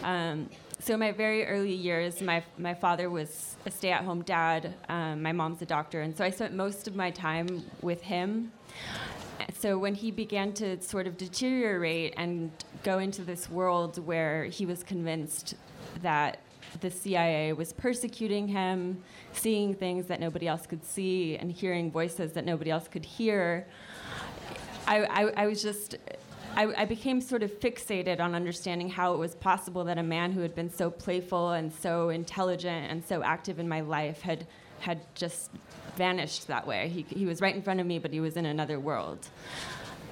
Um, 0.04 0.50
so 0.80 0.94
in 0.94 1.00
my 1.00 1.12
very 1.12 1.46
early 1.46 1.74
years, 1.74 2.22
my, 2.22 2.42
my 2.58 2.74
father 2.74 3.10
was 3.10 3.58
a 3.66 3.72
stay-at-home 3.72 4.24
dad. 4.24 4.74
Um, 4.88 5.22
my 5.22 5.34
mom's 5.34 5.62
a 5.62 5.66
doctor, 5.66 6.02
and 6.02 6.16
so 6.16 6.24
I 6.24 6.30
spent 6.30 6.54
most 6.54 6.88
of 6.88 6.96
my 6.96 7.12
time 7.12 7.66
with 7.82 8.02
him. 8.02 8.54
So 9.58 9.78
when 9.78 9.94
he 9.94 10.10
began 10.10 10.54
to 10.54 10.82
sort 10.82 11.06
of 11.06 11.18
deteriorate 11.18 12.14
and 12.16 12.52
go 12.84 13.00
into 13.00 13.24
this 13.24 13.50
world 13.50 14.06
where 14.06 14.46
he 14.46 14.66
was 14.66 14.84
convinced 14.84 15.56
that 16.02 16.40
the 16.80 16.90
CIA 16.90 17.52
was 17.54 17.74
persecuting 17.74 18.48
him, 18.48 19.04
seeing 19.34 19.74
things 19.74 20.06
that 20.06 20.22
nobody 20.22 20.48
else 20.48 20.66
could 20.66 20.86
see, 20.86 21.36
and 21.36 21.52
hearing 21.52 21.92
voices 21.92 22.32
that 22.34 22.46
nobody 22.46 22.72
else 22.72 22.88
could 22.88 23.04
hear, 23.04 23.68
I, 24.88 25.04
I, 25.04 25.44
I 25.44 25.48
was 25.48 25.62
just 25.62 25.98
I, 26.60 26.82
I, 26.82 26.86
became 26.86 27.22
sort 27.22 27.42
of 27.42 27.58
fixated 27.58 28.20
on 28.20 28.36
understanding 28.36 28.90
how 28.90 29.14
it 29.14 29.18
was 29.18 29.34
possible 29.34 29.86
that 29.86 29.98
a 29.98 30.04
man 30.04 30.34
who 30.34 30.42
had 30.42 30.56
been 30.56 30.70
so 30.70 30.92
playful 30.92 31.52
and 31.52 31.72
so 31.72 32.10
intelligent 32.10 32.92
and 32.92 33.02
so 33.06 33.24
active 33.24 33.60
in 33.60 33.70
my 33.70 33.80
life 33.80 34.22
had 34.22 34.46
had 34.80 35.00
just 35.16 35.52
vanished 35.96 36.48
that 36.48 36.68
way. 36.68 36.90
He, 36.90 37.06
he 37.10 37.26
was 37.26 37.40
right 37.40 37.56
in 37.56 37.62
front 37.62 37.80
of 37.80 37.86
me, 37.86 37.98
but 37.98 38.12
he 38.12 38.20
was 38.20 38.36
in 38.36 38.46
another 38.46 38.78
world. 38.78 39.26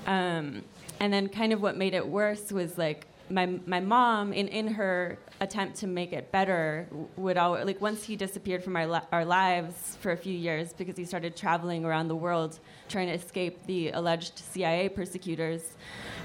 Um, 0.06 0.64
and 1.02 1.12
then, 1.12 1.28
kind 1.28 1.52
of 1.52 1.62
what 1.62 1.76
made 1.76 1.94
it 1.94 2.08
worse 2.08 2.50
was 2.50 2.78
like 2.78 3.08
my 3.30 3.60
my 3.66 3.80
mom, 3.80 4.34
in 4.34 4.48
in 4.48 4.68
her 4.70 5.18
attempt 5.40 5.78
to 5.78 5.88
make 5.88 6.14
it 6.14 6.32
better, 6.32 6.88
would 7.16 7.38
always 7.38 7.66
like 7.66 7.82
once 7.82 8.04
he 8.04 8.16
disappeared 8.16 8.64
from 8.64 8.76
our 8.76 8.88
li- 8.88 9.08
our 9.12 9.26
lives 9.26 9.98
for 10.02 10.12
a 10.12 10.18
few 10.18 10.34
years 10.34 10.74
because 10.74 10.98
he 10.98 11.06
started 11.06 11.36
traveling 11.36 11.86
around 11.86 12.08
the 12.08 12.16
world 12.16 12.60
trying 12.90 13.08
to 13.08 13.14
escape 13.14 13.66
the 13.66 13.92
alleged 13.92 14.40
CIA 14.40 14.90
persecutors 14.90 15.76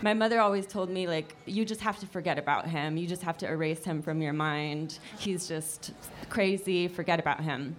my 0.03 0.15
mother 0.15 0.41
always 0.41 0.67
told 0.67 0.91
me 0.91 1.07
like 1.07 1.37
you 1.47 1.65
just 1.65 1.81
have 1.81 1.99
to 2.01 2.07
forget 2.07 2.39
about 2.39 2.67
him. 2.67 2.97
You 2.97 3.07
just 3.07 3.23
have 3.23 3.39
to 3.39 3.49
erase 3.49 3.85
him 3.85 4.03
from 4.03 4.21
your 4.21 4.33
mind. 4.33 4.99
He's 5.19 5.47
just 5.47 5.93
crazy. 6.29 6.89
Forget 6.89 7.21
about 7.21 7.41
him. 7.41 7.77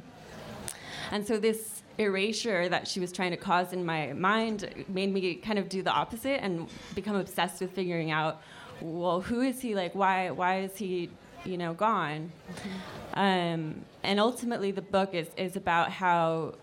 And 1.11 1.27
so 1.27 1.37
this 1.37 1.83
erasure 1.97 2.69
that 2.69 2.87
she 2.87 2.99
was 2.99 3.11
trying 3.11 3.31
to 3.31 3.37
cause 3.37 3.73
in 3.73 3.85
my 3.85 4.13
mind 4.13 4.85
made 4.87 5.13
me 5.13 5.35
kind 5.35 5.59
of 5.59 5.69
do 5.69 5.83
the 5.83 5.91
opposite 5.91 6.41
and 6.41 6.67
become 6.95 7.15
obsessed 7.15 7.61
with 7.61 7.71
figuring 7.71 8.09
out 8.09 8.41
well 8.81 9.21
who 9.21 9.41
is 9.41 9.61
he 9.61 9.75
like 9.75 9.93
why 9.95 10.29
why 10.31 10.59
is 10.59 10.77
he 10.77 11.09
you 11.45 11.57
know 11.57 11.73
gone 11.73 12.31
um, 13.15 13.83
and 14.03 14.19
ultimately 14.19 14.71
the 14.71 14.81
book 14.81 15.13
is, 15.13 15.29
is 15.37 15.55
about 15.55 15.91
how 15.91 16.53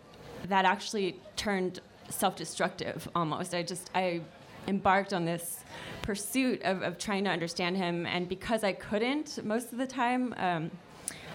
that 0.49 0.64
actually 0.64 1.20
turned 1.37 1.81
self-destructive 2.09 3.09
almost 3.14 3.55
i 3.55 3.62
just 3.62 3.90
i 3.94 4.20
embarked 4.66 5.12
on 5.12 5.25
this 5.25 5.64
pursuit 6.03 6.62
of, 6.62 6.83
of 6.83 6.99
trying 6.99 7.25
to 7.25 7.31
understand 7.31 7.77
him. 7.77 8.07
And 8.07 8.29
because 8.29 8.64
I 8.64 8.73
couldn't 8.73 9.44
most 9.44 9.73
of 9.73 9.79
the 9.79 9.87
time, 9.87 10.35
um, 10.38 10.70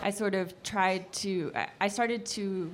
I 0.02 0.10
sort 0.10 0.36
of 0.36 0.62
tried 0.64 1.12
to, 1.14 1.52
I 1.80 1.88
started 1.88 2.26
to 2.28 2.74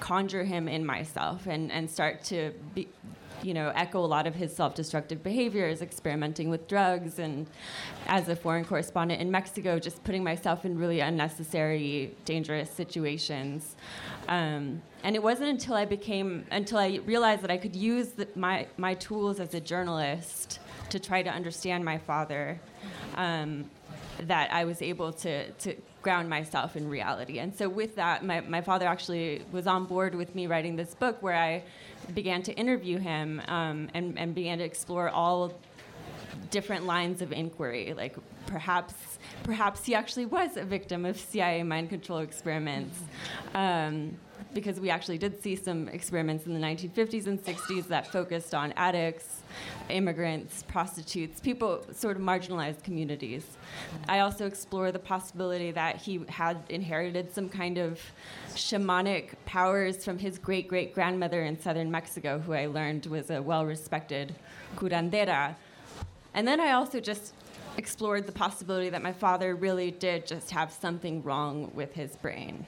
conjure 0.00 0.44
him 0.44 0.68
in 0.68 0.86
myself 0.86 1.46
and, 1.46 1.72
and 1.72 1.90
start 1.90 2.22
to 2.24 2.52
be, 2.74 2.88
you 3.42 3.54
know, 3.54 3.72
echo 3.74 4.04
a 4.04 4.06
lot 4.06 4.26
of 4.26 4.34
his 4.34 4.54
self-destructive 4.54 5.22
behaviors, 5.22 5.82
experimenting 5.82 6.50
with 6.50 6.68
drugs, 6.68 7.18
and 7.18 7.46
as 8.06 8.28
a 8.28 8.36
foreign 8.36 8.64
correspondent 8.64 9.20
in 9.20 9.30
Mexico, 9.30 9.78
just 9.78 10.02
putting 10.04 10.24
myself 10.24 10.64
in 10.64 10.78
really 10.78 11.00
unnecessary, 11.00 12.14
dangerous 12.24 12.70
situations. 12.70 13.76
Um, 14.28 14.82
and 15.02 15.14
it 15.14 15.22
wasn't 15.22 15.50
until 15.50 15.74
I 15.74 15.84
became, 15.84 16.44
until 16.50 16.78
I 16.78 17.00
realized 17.06 17.42
that 17.42 17.50
I 17.50 17.58
could 17.58 17.76
use 17.76 18.08
the, 18.08 18.28
my 18.34 18.66
my 18.76 18.94
tools 18.94 19.40
as 19.40 19.54
a 19.54 19.60
journalist 19.60 20.58
to 20.90 20.98
try 20.98 21.22
to 21.22 21.30
understand 21.30 21.84
my 21.84 21.98
father, 21.98 22.60
um, 23.16 23.70
that 24.20 24.52
I 24.52 24.64
was 24.64 24.82
able 24.82 25.12
to 25.12 25.50
to 25.50 25.76
ground 26.02 26.28
myself 26.28 26.76
in 26.76 26.88
reality. 26.88 27.38
And 27.38 27.54
so 27.54 27.68
with 27.68 27.96
that, 27.96 28.24
my, 28.24 28.40
my 28.40 28.60
father 28.60 28.86
actually 28.86 29.44
was 29.52 29.66
on 29.66 29.84
board 29.84 30.14
with 30.14 30.34
me 30.34 30.46
writing 30.46 30.76
this 30.76 30.94
book 30.94 31.22
where 31.22 31.34
I 31.34 31.64
began 32.14 32.42
to 32.44 32.52
interview 32.54 32.98
him 32.98 33.42
um, 33.48 33.88
and, 33.94 34.18
and 34.18 34.34
began 34.34 34.58
to 34.58 34.64
explore 34.64 35.08
all 35.08 35.52
different 36.50 36.86
lines 36.86 37.20
of 37.20 37.32
inquiry, 37.32 37.94
like 37.96 38.16
perhaps 38.46 38.94
perhaps 39.42 39.84
he 39.84 39.94
actually 39.94 40.26
was 40.26 40.56
a 40.56 40.64
victim 40.64 41.04
of 41.04 41.18
CIA 41.18 41.62
mind 41.62 41.90
control 41.90 42.18
experiments. 42.18 42.98
Um, 43.54 44.16
because 44.54 44.80
we 44.80 44.88
actually 44.88 45.18
did 45.18 45.42
see 45.42 45.56
some 45.56 45.88
experiments 45.88 46.46
in 46.46 46.54
the 46.54 46.60
1950s 46.60 47.26
and 47.26 47.38
60s 47.42 47.86
that 47.88 48.10
focused 48.10 48.54
on 48.54 48.72
addicts, 48.76 49.37
immigrants, 49.88 50.64
prostitutes, 50.68 51.40
people, 51.40 51.84
sort 51.92 52.16
of 52.16 52.22
marginalized 52.22 52.82
communities. 52.82 53.44
I 54.08 54.20
also 54.20 54.46
explore 54.46 54.92
the 54.92 54.98
possibility 54.98 55.70
that 55.72 55.96
he 55.96 56.20
had 56.28 56.58
inherited 56.68 57.32
some 57.32 57.48
kind 57.48 57.78
of 57.78 58.00
shamanic 58.50 59.30
powers 59.46 60.04
from 60.04 60.18
his 60.18 60.38
great 60.38 60.68
great 60.68 60.94
grandmother 60.94 61.44
in 61.44 61.60
southern 61.60 61.90
Mexico, 61.90 62.38
who 62.38 62.52
I 62.52 62.66
learned 62.66 63.06
was 63.06 63.30
a 63.30 63.42
well 63.42 63.64
respected 63.66 64.34
curandera. 64.76 65.54
And 66.34 66.46
then 66.46 66.60
I 66.60 66.72
also 66.72 67.00
just 67.00 67.34
explored 67.76 68.26
the 68.26 68.32
possibility 68.32 68.90
that 68.90 69.02
my 69.02 69.12
father 69.12 69.54
really 69.54 69.90
did 69.90 70.26
just 70.26 70.50
have 70.50 70.72
something 70.72 71.22
wrong 71.22 71.70
with 71.74 71.94
his 71.94 72.16
brain. 72.16 72.66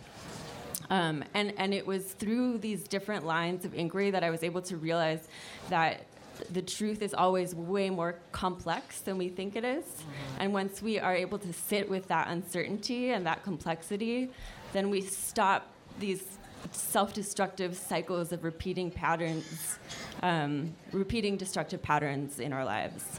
Um, 0.89 1.23
and, 1.35 1.53
and 1.57 1.73
it 1.73 1.87
was 1.87 2.13
through 2.15 2.59
these 2.59 2.83
different 2.85 3.25
lines 3.25 3.65
of 3.65 3.75
inquiry 3.75 4.11
that 4.11 4.25
I 4.25 4.31
was 4.31 4.43
able 4.43 4.61
to 4.63 4.77
realize 4.77 5.29
that 5.69 6.05
the 6.53 6.63
truth 6.63 7.03
is 7.03 7.15
always 7.15 7.55
way 7.55 7.91
more 7.91 8.17
complex 8.33 9.01
than 9.01 9.19
we 9.19 9.29
think 9.29 9.57
it 9.57 9.65
is. 9.65 9.85
Mm-hmm. 9.85 10.41
And 10.41 10.53
once 10.53 10.83
we 10.83 10.99
are 10.99 11.15
able 11.15 11.39
to 11.39 11.53
sit 11.53 11.89
with 11.89 12.09
that 12.09 12.29
uncertainty 12.29 13.11
and 13.11 13.27
that 13.27 13.43
complexity, 13.43 14.31
then 14.73 14.91
we 14.91 15.01
stop 15.01 15.69
these 15.99 16.39
self-destructive 16.73 17.77
cycles 17.77 18.33
of 18.33 18.45
repeating 18.45 18.91
patterns, 18.91 19.79
um, 20.23 20.75
repeating 20.93 21.37
destructive 21.37 21.83
patterns 21.83 22.39
in 22.39 22.53
our 22.53 22.65
lives. 22.65 23.19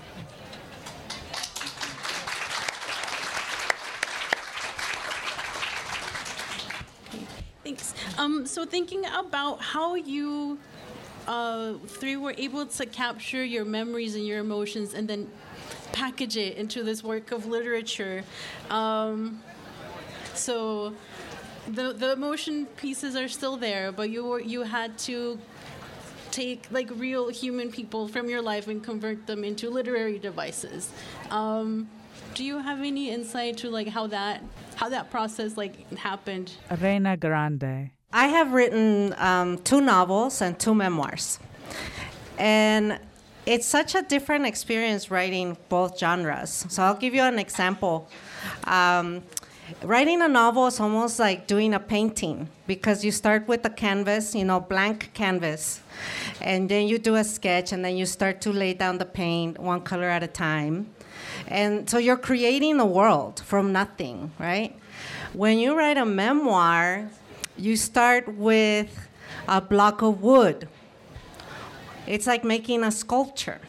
Thanks. 7.63 7.93
Um, 8.17 8.45
so 8.45 8.65
thinking 8.65 9.05
about 9.05 9.61
how 9.61 9.95
you 9.95 10.59
uh, 11.27 11.73
three 11.87 12.15
were 12.15 12.35
able 12.37 12.65
to 12.65 12.85
capture 12.85 13.43
your 13.43 13.65
memories 13.65 14.15
and 14.15 14.25
your 14.25 14.39
emotions 14.39 14.93
and 14.93 15.07
then 15.07 15.29
package 15.91 16.37
it 16.37 16.57
into 16.57 16.83
this 16.83 17.03
work 17.03 17.31
of 17.31 17.45
literature. 17.45 18.23
Um, 18.69 19.41
so 20.33 20.93
the 21.67 21.93
the 21.93 22.13
emotion 22.13 22.65
pieces 22.77 23.15
are 23.15 23.27
still 23.27 23.57
there, 23.57 23.91
but 23.91 24.09
you 24.09 24.25
were, 24.25 24.39
you 24.41 24.63
had 24.63 24.97
to 24.99 25.37
take 26.31 26.67
like 26.71 26.89
real 26.95 27.29
human 27.29 27.71
people 27.71 28.07
from 28.07 28.29
your 28.29 28.41
life 28.41 28.67
and 28.67 28.83
convert 28.83 29.27
them 29.27 29.43
into 29.43 29.69
literary 29.69 30.17
devices. 30.17 30.89
Um, 31.29 31.89
Do 32.33 32.43
you 32.45 32.59
have 32.59 32.79
any 32.79 33.09
insight 33.11 33.57
to 33.57 33.69
like 33.69 33.89
how 33.89 34.07
that 34.07 34.41
how 34.75 34.89
that 34.89 35.11
process 35.11 35.57
like 35.57 35.75
happened? 35.97 36.53
Reyna 36.79 37.17
Grande. 37.17 37.91
I 38.13 38.27
have 38.27 38.51
written 38.51 39.15
um, 39.17 39.57
two 39.59 39.79
novels 39.79 40.41
and 40.41 40.59
two 40.59 40.75
memoirs. 40.75 41.39
And 42.37 42.99
it's 43.45 43.65
such 43.65 43.95
a 43.95 44.01
different 44.01 44.45
experience 44.45 45.09
writing 45.09 45.57
both 45.69 45.97
genres. 45.97 46.65
So 46.69 46.83
I'll 46.83 46.95
give 46.95 47.13
you 47.13 47.21
an 47.21 47.39
example. 47.39 48.09
Um, 48.65 49.23
writing 49.81 50.21
a 50.21 50.27
novel 50.27 50.67
is 50.67 50.79
almost 50.79 51.19
like 51.19 51.47
doing 51.47 51.73
a 51.73 51.79
painting 51.79 52.49
because 52.67 53.05
you 53.05 53.11
start 53.11 53.47
with 53.47 53.65
a 53.65 53.69
canvas, 53.69 54.35
you 54.35 54.43
know, 54.43 54.59
blank 54.59 55.11
canvas, 55.13 55.81
and 56.41 56.67
then 56.67 56.87
you 56.87 56.97
do 56.97 57.15
a 57.15 57.23
sketch, 57.23 57.71
and 57.71 57.83
then 57.83 57.95
you 57.95 58.05
start 58.05 58.41
to 58.41 58.51
lay 58.51 58.73
down 58.73 58.97
the 58.97 59.05
paint 59.05 59.57
one 59.57 59.81
color 59.81 60.09
at 60.09 60.21
a 60.21 60.27
time. 60.27 60.89
And 61.47 61.89
so 61.89 61.97
you're 61.97 62.17
creating 62.17 62.79
a 62.79 62.85
world 62.85 63.39
from 63.39 63.71
nothing, 63.71 64.31
right? 64.37 64.77
When 65.33 65.59
you 65.59 65.77
write 65.77 65.97
a 65.97 66.05
memoir, 66.05 67.09
you 67.61 67.75
start 67.75 68.27
with 68.35 69.07
a 69.47 69.61
block 69.61 70.01
of 70.01 70.21
wood. 70.21 70.67
It's 72.07 72.25
like 72.25 72.43
making 72.43 72.83
a 72.83 72.91
sculpture. 72.91 73.59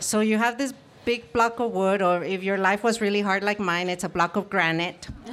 So 0.00 0.20
you 0.20 0.38
have 0.38 0.56
this 0.56 0.72
big 1.04 1.32
block 1.32 1.60
of 1.60 1.72
wood, 1.72 2.00
or 2.00 2.24
if 2.24 2.42
your 2.42 2.56
life 2.56 2.82
was 2.82 3.00
really 3.00 3.20
hard 3.20 3.44
like 3.44 3.60
mine, 3.60 3.88
it's 3.90 4.04
a 4.04 4.08
block 4.08 4.36
of 4.36 4.48
granite. 4.48 5.08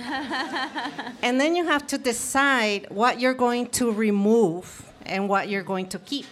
and 1.22 1.40
then 1.40 1.56
you 1.56 1.66
have 1.66 1.88
to 1.88 1.98
decide 1.98 2.86
what 2.90 3.22
you're 3.22 3.34
going 3.34 3.68
to 3.68 3.92
remove 3.92 4.92
and 5.06 5.30
what 5.30 5.48
you're 5.50 5.64
going 5.64 5.88
to 5.88 6.00
keep. 6.00 6.28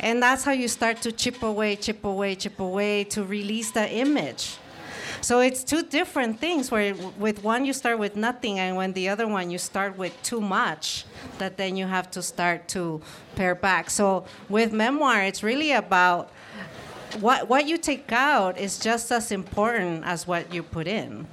And 0.00 0.22
that's 0.22 0.44
how 0.44 0.52
you 0.52 0.66
start 0.68 1.02
to 1.02 1.12
chip 1.12 1.42
away, 1.42 1.76
chip 1.76 2.04
away, 2.04 2.34
chip 2.34 2.58
away 2.58 3.04
to 3.04 3.22
release 3.22 3.70
the 3.70 3.86
image. 3.86 4.56
So 5.22 5.40
it's 5.40 5.62
two 5.62 5.82
different 5.82 6.40
things 6.40 6.70
where 6.70 6.94
with 7.18 7.44
one 7.44 7.66
you 7.66 7.74
start 7.74 7.98
with 7.98 8.16
nothing 8.16 8.58
and 8.58 8.74
when 8.74 8.94
the 8.94 9.10
other 9.10 9.28
one 9.28 9.50
you 9.50 9.58
start 9.58 9.98
with 9.98 10.14
too 10.22 10.40
much 10.40 11.04
that 11.38 11.58
then 11.58 11.76
you 11.76 11.86
have 11.86 12.10
to 12.12 12.22
start 12.22 12.68
to 12.68 13.02
pare 13.36 13.54
back. 13.54 13.90
So 13.90 14.24
with 14.48 14.72
memoir 14.72 15.22
it's 15.22 15.42
really 15.42 15.72
about 15.72 16.30
what 17.20 17.48
what 17.48 17.66
you 17.66 17.76
take 17.76 18.10
out 18.12 18.56
is 18.56 18.78
just 18.78 19.12
as 19.12 19.30
important 19.30 20.04
as 20.04 20.26
what 20.26 20.54
you 20.54 20.62
put 20.62 20.86
in. 20.86 21.26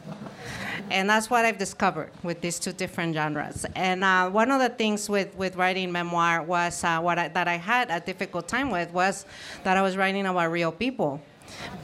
And 0.89 1.09
that's 1.09 1.29
what 1.29 1.43
I've 1.45 1.57
discovered 1.57 2.11
with 2.23 2.39
these 2.41 2.59
two 2.59 2.71
different 2.71 3.13
genres. 3.13 3.65
And 3.75 4.03
uh, 4.03 4.29
one 4.29 4.51
of 4.51 4.61
the 4.61 4.69
things 4.69 5.09
with, 5.09 5.35
with 5.35 5.57
writing 5.57 5.91
memoir 5.91 6.43
was 6.43 6.81
uh, 6.81 6.99
what 7.01 7.19
I, 7.19 7.27
that 7.27 7.47
I 7.47 7.55
had 7.57 7.91
a 7.91 7.99
difficult 7.99 8.47
time 8.47 8.69
with 8.69 8.91
was 8.93 9.25
that 9.63 9.75
I 9.75 9.81
was 9.81 9.97
writing 9.97 10.25
about 10.25 10.49
real 10.49 10.71
people. 10.71 11.21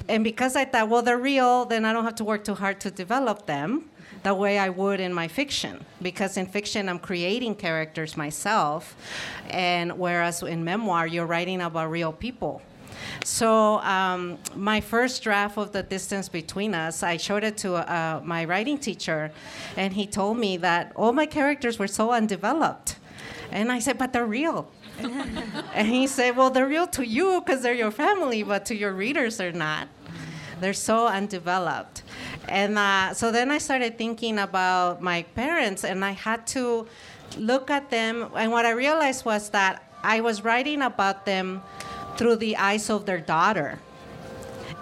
And 0.09 0.23
because 0.23 0.55
I 0.55 0.65
thought, 0.65 0.89
well, 0.89 1.01
they're 1.01 1.17
real, 1.17 1.65
then 1.65 1.85
I 1.85 1.93
don't 1.93 2.03
have 2.03 2.15
to 2.15 2.23
work 2.23 2.43
too 2.43 2.55
hard 2.55 2.79
to 2.81 2.91
develop 2.91 3.45
them 3.45 3.89
the 4.23 4.33
way 4.33 4.57
I 4.57 4.69
would 4.69 4.99
in 4.99 5.13
my 5.13 5.27
fiction. 5.27 5.85
Because 6.01 6.37
in 6.37 6.45
fiction, 6.45 6.89
I'm 6.89 6.99
creating 6.99 7.55
characters 7.55 8.15
myself. 8.17 8.95
And 9.49 9.97
whereas 9.97 10.43
in 10.43 10.63
memoir, 10.63 11.07
you're 11.07 11.25
writing 11.25 11.61
about 11.61 11.89
real 11.89 12.13
people. 12.13 12.61
So 13.23 13.79
um, 13.79 14.37
my 14.55 14.81
first 14.81 15.23
draft 15.23 15.57
of 15.57 15.71
the 15.71 15.83
distance 15.83 16.29
between 16.29 16.73
us, 16.73 17.03
I 17.03 17.17
showed 17.17 17.43
it 17.43 17.57
to 17.57 17.75
uh, 17.75 18.21
my 18.23 18.45
writing 18.45 18.77
teacher, 18.77 19.31
and 19.75 19.93
he 19.93 20.05
told 20.05 20.37
me 20.37 20.57
that 20.57 20.91
all 20.95 21.11
my 21.11 21.25
characters 21.25 21.79
were 21.79 21.87
so 21.87 22.11
undeveloped. 22.11 22.97
And 23.51 23.71
I 23.71 23.79
said, 23.79 23.97
but 23.97 24.13
they're 24.13 24.25
real. 24.25 24.69
and 25.73 25.87
he 25.87 26.07
said, 26.07 26.37
well, 26.37 26.49
they're 26.49 26.67
real 26.67 26.87
to 26.87 27.05
you 27.05 27.41
because 27.41 27.61
they're 27.61 27.73
your 27.73 27.91
family, 27.91 28.43
but 28.43 28.65
to 28.67 28.75
your 28.75 28.93
readers, 28.93 29.37
they're 29.37 29.51
not. 29.51 29.87
They're 30.59 30.73
so 30.73 31.07
undeveloped. 31.07 32.03
And 32.47 32.77
uh, 32.77 33.13
so 33.13 33.31
then 33.31 33.51
I 33.51 33.57
started 33.57 33.97
thinking 33.97 34.39
about 34.39 35.01
my 35.01 35.23
parents, 35.35 35.83
and 35.83 36.05
I 36.05 36.11
had 36.11 36.45
to 36.47 36.87
look 37.37 37.69
at 37.69 37.89
them. 37.89 38.29
And 38.35 38.51
what 38.51 38.65
I 38.65 38.71
realized 38.71 39.25
was 39.25 39.49
that 39.49 39.83
I 40.03 40.21
was 40.21 40.43
writing 40.43 40.81
about 40.81 41.25
them 41.25 41.61
through 42.17 42.37
the 42.37 42.57
eyes 42.57 42.89
of 42.89 43.05
their 43.05 43.19
daughter. 43.19 43.79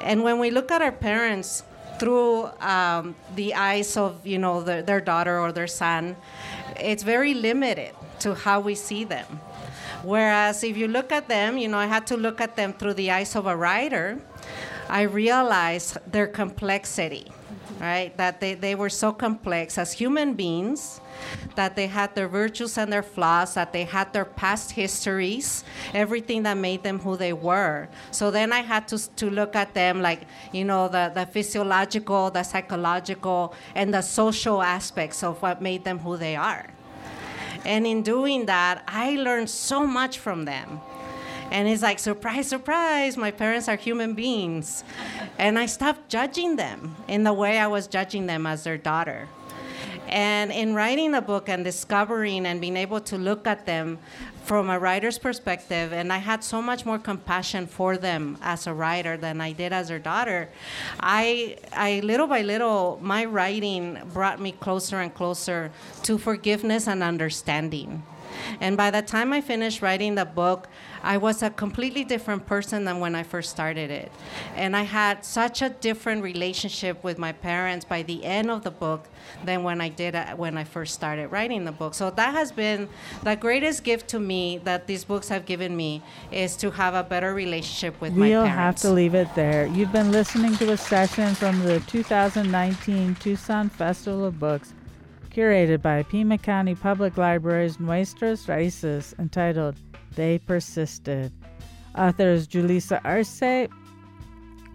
And 0.02 0.24
when 0.24 0.40
we 0.40 0.50
look 0.50 0.72
at 0.72 0.82
our 0.82 0.92
parents 0.92 1.64
through 2.00 2.46
um, 2.60 3.16
the 3.36 3.54
eyes 3.54 3.96
of 3.96 4.26
you 4.26 4.40
know 4.40 4.64
the, 4.64 4.82
their 4.82 5.00
daughter 5.00 5.40
or 5.40 5.52
their 5.52 5.68
son, 5.68 6.16
it's 6.78 7.04
very 7.04 7.34
limited 7.34 7.94
to 8.20 8.34
how 8.34 8.60
we 8.60 8.76
see 8.76 9.04
them. 9.04 9.40
Whereas 10.04 10.64
if 10.64 10.78
you 10.78 10.88
look 10.88 11.12
at 11.12 11.28
them, 11.28 11.58
you 11.58 11.68
know, 11.68 11.78
I 11.78 11.86
had 11.86 12.08
to 12.08 12.18
look 12.18 12.42
at 12.42 12.56
them 12.56 12.74
through 12.74 12.96
the 12.96 13.12
eyes 13.12 13.36
of 13.36 13.46
a 13.46 13.56
writer. 13.56 14.20
I 14.90 15.04
realized 15.04 15.98
their 16.12 16.28
complexity, 16.28 17.32
right? 17.80 18.16
That 18.18 18.42
they, 18.42 18.56
they 18.56 18.76
were 18.76 18.90
so 18.90 19.14
complex 19.14 19.78
as 19.78 19.94
human 19.94 20.34
beings 20.34 21.00
that 21.56 21.76
they 21.76 21.88
had 21.88 22.16
their 22.16 22.28
virtues 22.28 22.78
and 22.78 22.92
their 22.92 23.04
flaws, 23.04 23.54
that 23.54 23.74
they 23.74 23.84
had 23.84 24.12
their 24.14 24.26
past 24.26 24.72
histories, 24.72 25.64
everything 25.94 26.44
that 26.44 26.58
made 26.58 26.84
them 26.84 27.00
who 27.00 27.16
they 27.16 27.34
were. 27.34 27.88
So 28.12 28.32
then 28.32 28.52
I 28.52 28.62
had 28.62 28.88
to, 28.90 29.16
to 29.16 29.30
look 29.30 29.56
at 29.56 29.74
them 29.74 30.02
like, 30.02 30.22
you 30.52 30.66
know, 30.66 30.88
the, 30.88 31.12
the 31.14 31.26
physiological, 31.26 32.32
the 32.32 32.44
psychological, 32.44 33.54
and 33.76 33.94
the 33.94 34.02
social 34.02 34.62
aspects 34.62 35.24
of 35.24 35.42
what 35.42 35.62
made 35.62 35.84
them 35.84 36.00
who 36.00 36.18
they 36.18 36.36
are. 36.36 36.68
And 37.66 37.86
in 37.86 38.04
doing 38.04 38.46
that, 38.48 38.84
I 38.88 39.16
learned 39.16 39.50
so 39.50 39.86
much 39.86 40.20
from 40.20 40.46
them. 40.46 40.82
And 41.52 41.68
it's 41.68 41.82
like, 41.82 42.00
surprise, 42.00 42.48
surprise, 42.48 43.18
my 43.18 43.32
parents 43.32 43.68
are 43.68 43.76
human 43.76 44.14
beings. 44.14 44.84
And 45.38 45.60
I 45.60 45.66
stopped 45.66 46.08
judging 46.08 46.56
them 46.56 46.96
in 47.08 47.24
the 47.24 47.34
way 47.34 47.60
I 47.60 47.68
was 47.68 47.88
judging 47.88 48.26
them 48.26 48.46
as 48.46 48.64
their 48.64 48.78
daughter. 48.78 49.28
And 50.12 50.52
in 50.52 50.76
writing 50.76 51.14
a 51.14 51.22
book 51.22 51.48
and 51.48 51.64
discovering 51.64 52.46
and 52.46 52.60
being 52.60 52.76
able 52.76 53.00
to 53.02 53.18
look 53.18 53.48
at 53.48 53.66
them 53.66 53.98
from 54.44 54.70
a 54.70 54.78
writer's 54.78 55.18
perspective, 55.18 55.94
and 55.94 56.12
I 56.12 56.18
had 56.18 56.44
so 56.44 56.62
much 56.62 56.86
more 56.86 57.00
compassion 57.00 57.68
for 57.68 57.96
them 57.96 58.38
as 58.42 58.68
a 58.68 58.74
writer 58.74 59.16
than 59.16 59.40
I 59.40 59.54
did 59.54 59.72
as 59.72 59.88
their 59.88 60.00
daughter. 60.00 60.50
I, 61.00 61.58
I 61.72 62.02
little 62.02 62.28
by 62.28 62.42
little, 62.42 63.00
my 63.02 63.24
writing 63.24 64.00
brought 64.14 64.42
me 64.42 64.52
closer 64.52 65.00
and 65.00 65.14
closer 65.14 65.72
to 66.04 66.18
forgiveness 66.18 66.88
and 66.88 67.04
understanding. 67.04 68.04
And 68.60 68.78
by 68.78 68.92
the 68.92 69.02
time 69.02 69.34
I 69.34 69.42
finished 69.42 69.82
writing 69.82 70.16
the 70.16 70.26
book, 70.26 70.68
I 71.04 71.18
was 71.18 71.42
a 71.42 71.50
completely 71.50 72.04
different 72.04 72.46
person 72.46 72.86
than 72.86 73.00
when 73.00 73.16
I 73.16 73.24
first 73.24 73.50
started 73.50 73.90
it. 73.90 74.12
And 74.56 74.76
I 74.76 74.84
had 74.84 75.26
such 75.26 75.62
a 75.62 75.70
different 75.70 76.24
relationship 76.24 77.04
with 77.04 77.18
my 77.18 77.32
parents 77.32 77.86
by 77.86 78.04
the 78.04 78.24
end 78.24 78.52
of 78.52 78.64
the 78.64 78.72
book 78.72 79.08
than 79.46 79.64
when 79.64 79.82
I 79.82 79.90
did 79.90 80.16
uh, 80.16 80.36
when 80.36 80.58
I 80.58 80.64
first 80.64 80.94
started 80.94 81.28
writing 81.28 81.66
the 81.66 81.72
book. 81.72 81.94
So 81.94 82.10
that 82.12 82.34
has 82.34 82.52
been 82.52 82.90
the 83.24 83.36
greatest 83.36 83.84
gift 83.84 84.08
to 84.10 84.20
me 84.20 84.60
that 84.64 84.88
these 84.88 85.04
books 85.04 85.30
have 85.30 85.46
given 85.46 85.76
me 85.76 86.02
is 86.32 86.56
to 86.58 86.72
have 86.72 86.94
a 86.94 87.04
better 87.04 87.34
relationship 87.34 88.00
with 88.02 88.14
my 88.14 88.30
parents. 88.30 88.50
we'll 88.50 88.58
have 88.58 88.76
to 88.78 88.92
leave 88.92 89.16
it 89.16 89.34
there. 89.36 89.66
You've 89.68 89.92
been 89.92 90.12
listening 90.12 90.56
to 90.58 90.72
a 90.72 90.78
session 90.78 91.34
from 91.36 91.60
the 91.64 91.80
2019 91.82 93.16
Tucson 93.16 93.70
Festival 93.70 94.26
of 94.26 94.40
Books, 94.40 94.74
curated 95.32 95.82
by 95.82 96.04
Pima 96.04 96.38
County 96.38 96.76
Public 96.76 97.18
Library's 97.18 97.80
Nuestras 97.80 98.46
Raíces, 98.48 99.16
entitled 99.18 99.78
They 100.16 100.40
Persisted. 100.40 101.32
Authors 101.98 102.48
Julissa 102.48 103.02
Arce, 103.04 103.70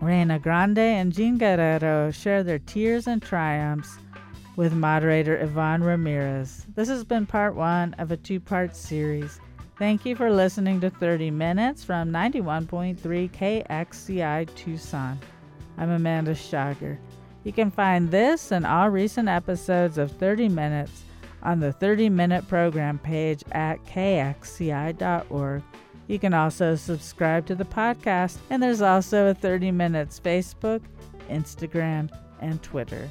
Reyna 0.00 0.38
Grande, 0.38 0.78
and 0.78 1.12
Jean 1.12 1.38
Guerrero 1.38 2.10
share 2.10 2.42
their 2.42 2.58
tears 2.58 3.06
and 3.06 3.22
triumphs 3.22 3.98
with 4.56 4.72
moderator 4.72 5.36
Yvonne 5.38 5.82
Ramirez. 5.82 6.66
This 6.74 6.88
has 6.88 7.04
been 7.04 7.26
part 7.26 7.54
one 7.54 7.94
of 7.94 8.10
a 8.10 8.16
two 8.16 8.40
part 8.40 8.74
series. 8.74 9.40
Thank 9.78 10.06
you 10.06 10.16
for 10.16 10.30
listening 10.30 10.80
to 10.80 10.88
30 10.88 11.30
Minutes 11.30 11.84
from 11.84 12.10
91.3 12.10 12.98
KXCI 13.30 14.54
Tucson. 14.54 15.18
I'm 15.76 15.90
Amanda 15.90 16.34
Schager. 16.34 16.98
You 17.46 17.52
can 17.52 17.70
find 17.70 18.10
this 18.10 18.50
and 18.50 18.66
all 18.66 18.90
recent 18.90 19.28
episodes 19.28 19.98
of 19.98 20.10
30 20.10 20.48
Minutes 20.48 21.04
on 21.44 21.60
the 21.60 21.72
30 21.72 22.08
Minute 22.08 22.48
Program 22.48 22.98
page 22.98 23.44
at 23.52 23.76
kxci.org. 23.86 25.62
You 26.08 26.18
can 26.18 26.34
also 26.34 26.74
subscribe 26.74 27.46
to 27.46 27.54
the 27.54 27.64
podcast, 27.64 28.38
and 28.50 28.60
there's 28.60 28.82
also 28.82 29.28
a 29.28 29.34
30 29.34 29.70
Minutes 29.70 30.18
Facebook, 30.18 30.80
Instagram, 31.30 32.10
and 32.40 32.60
Twitter. 32.64 33.08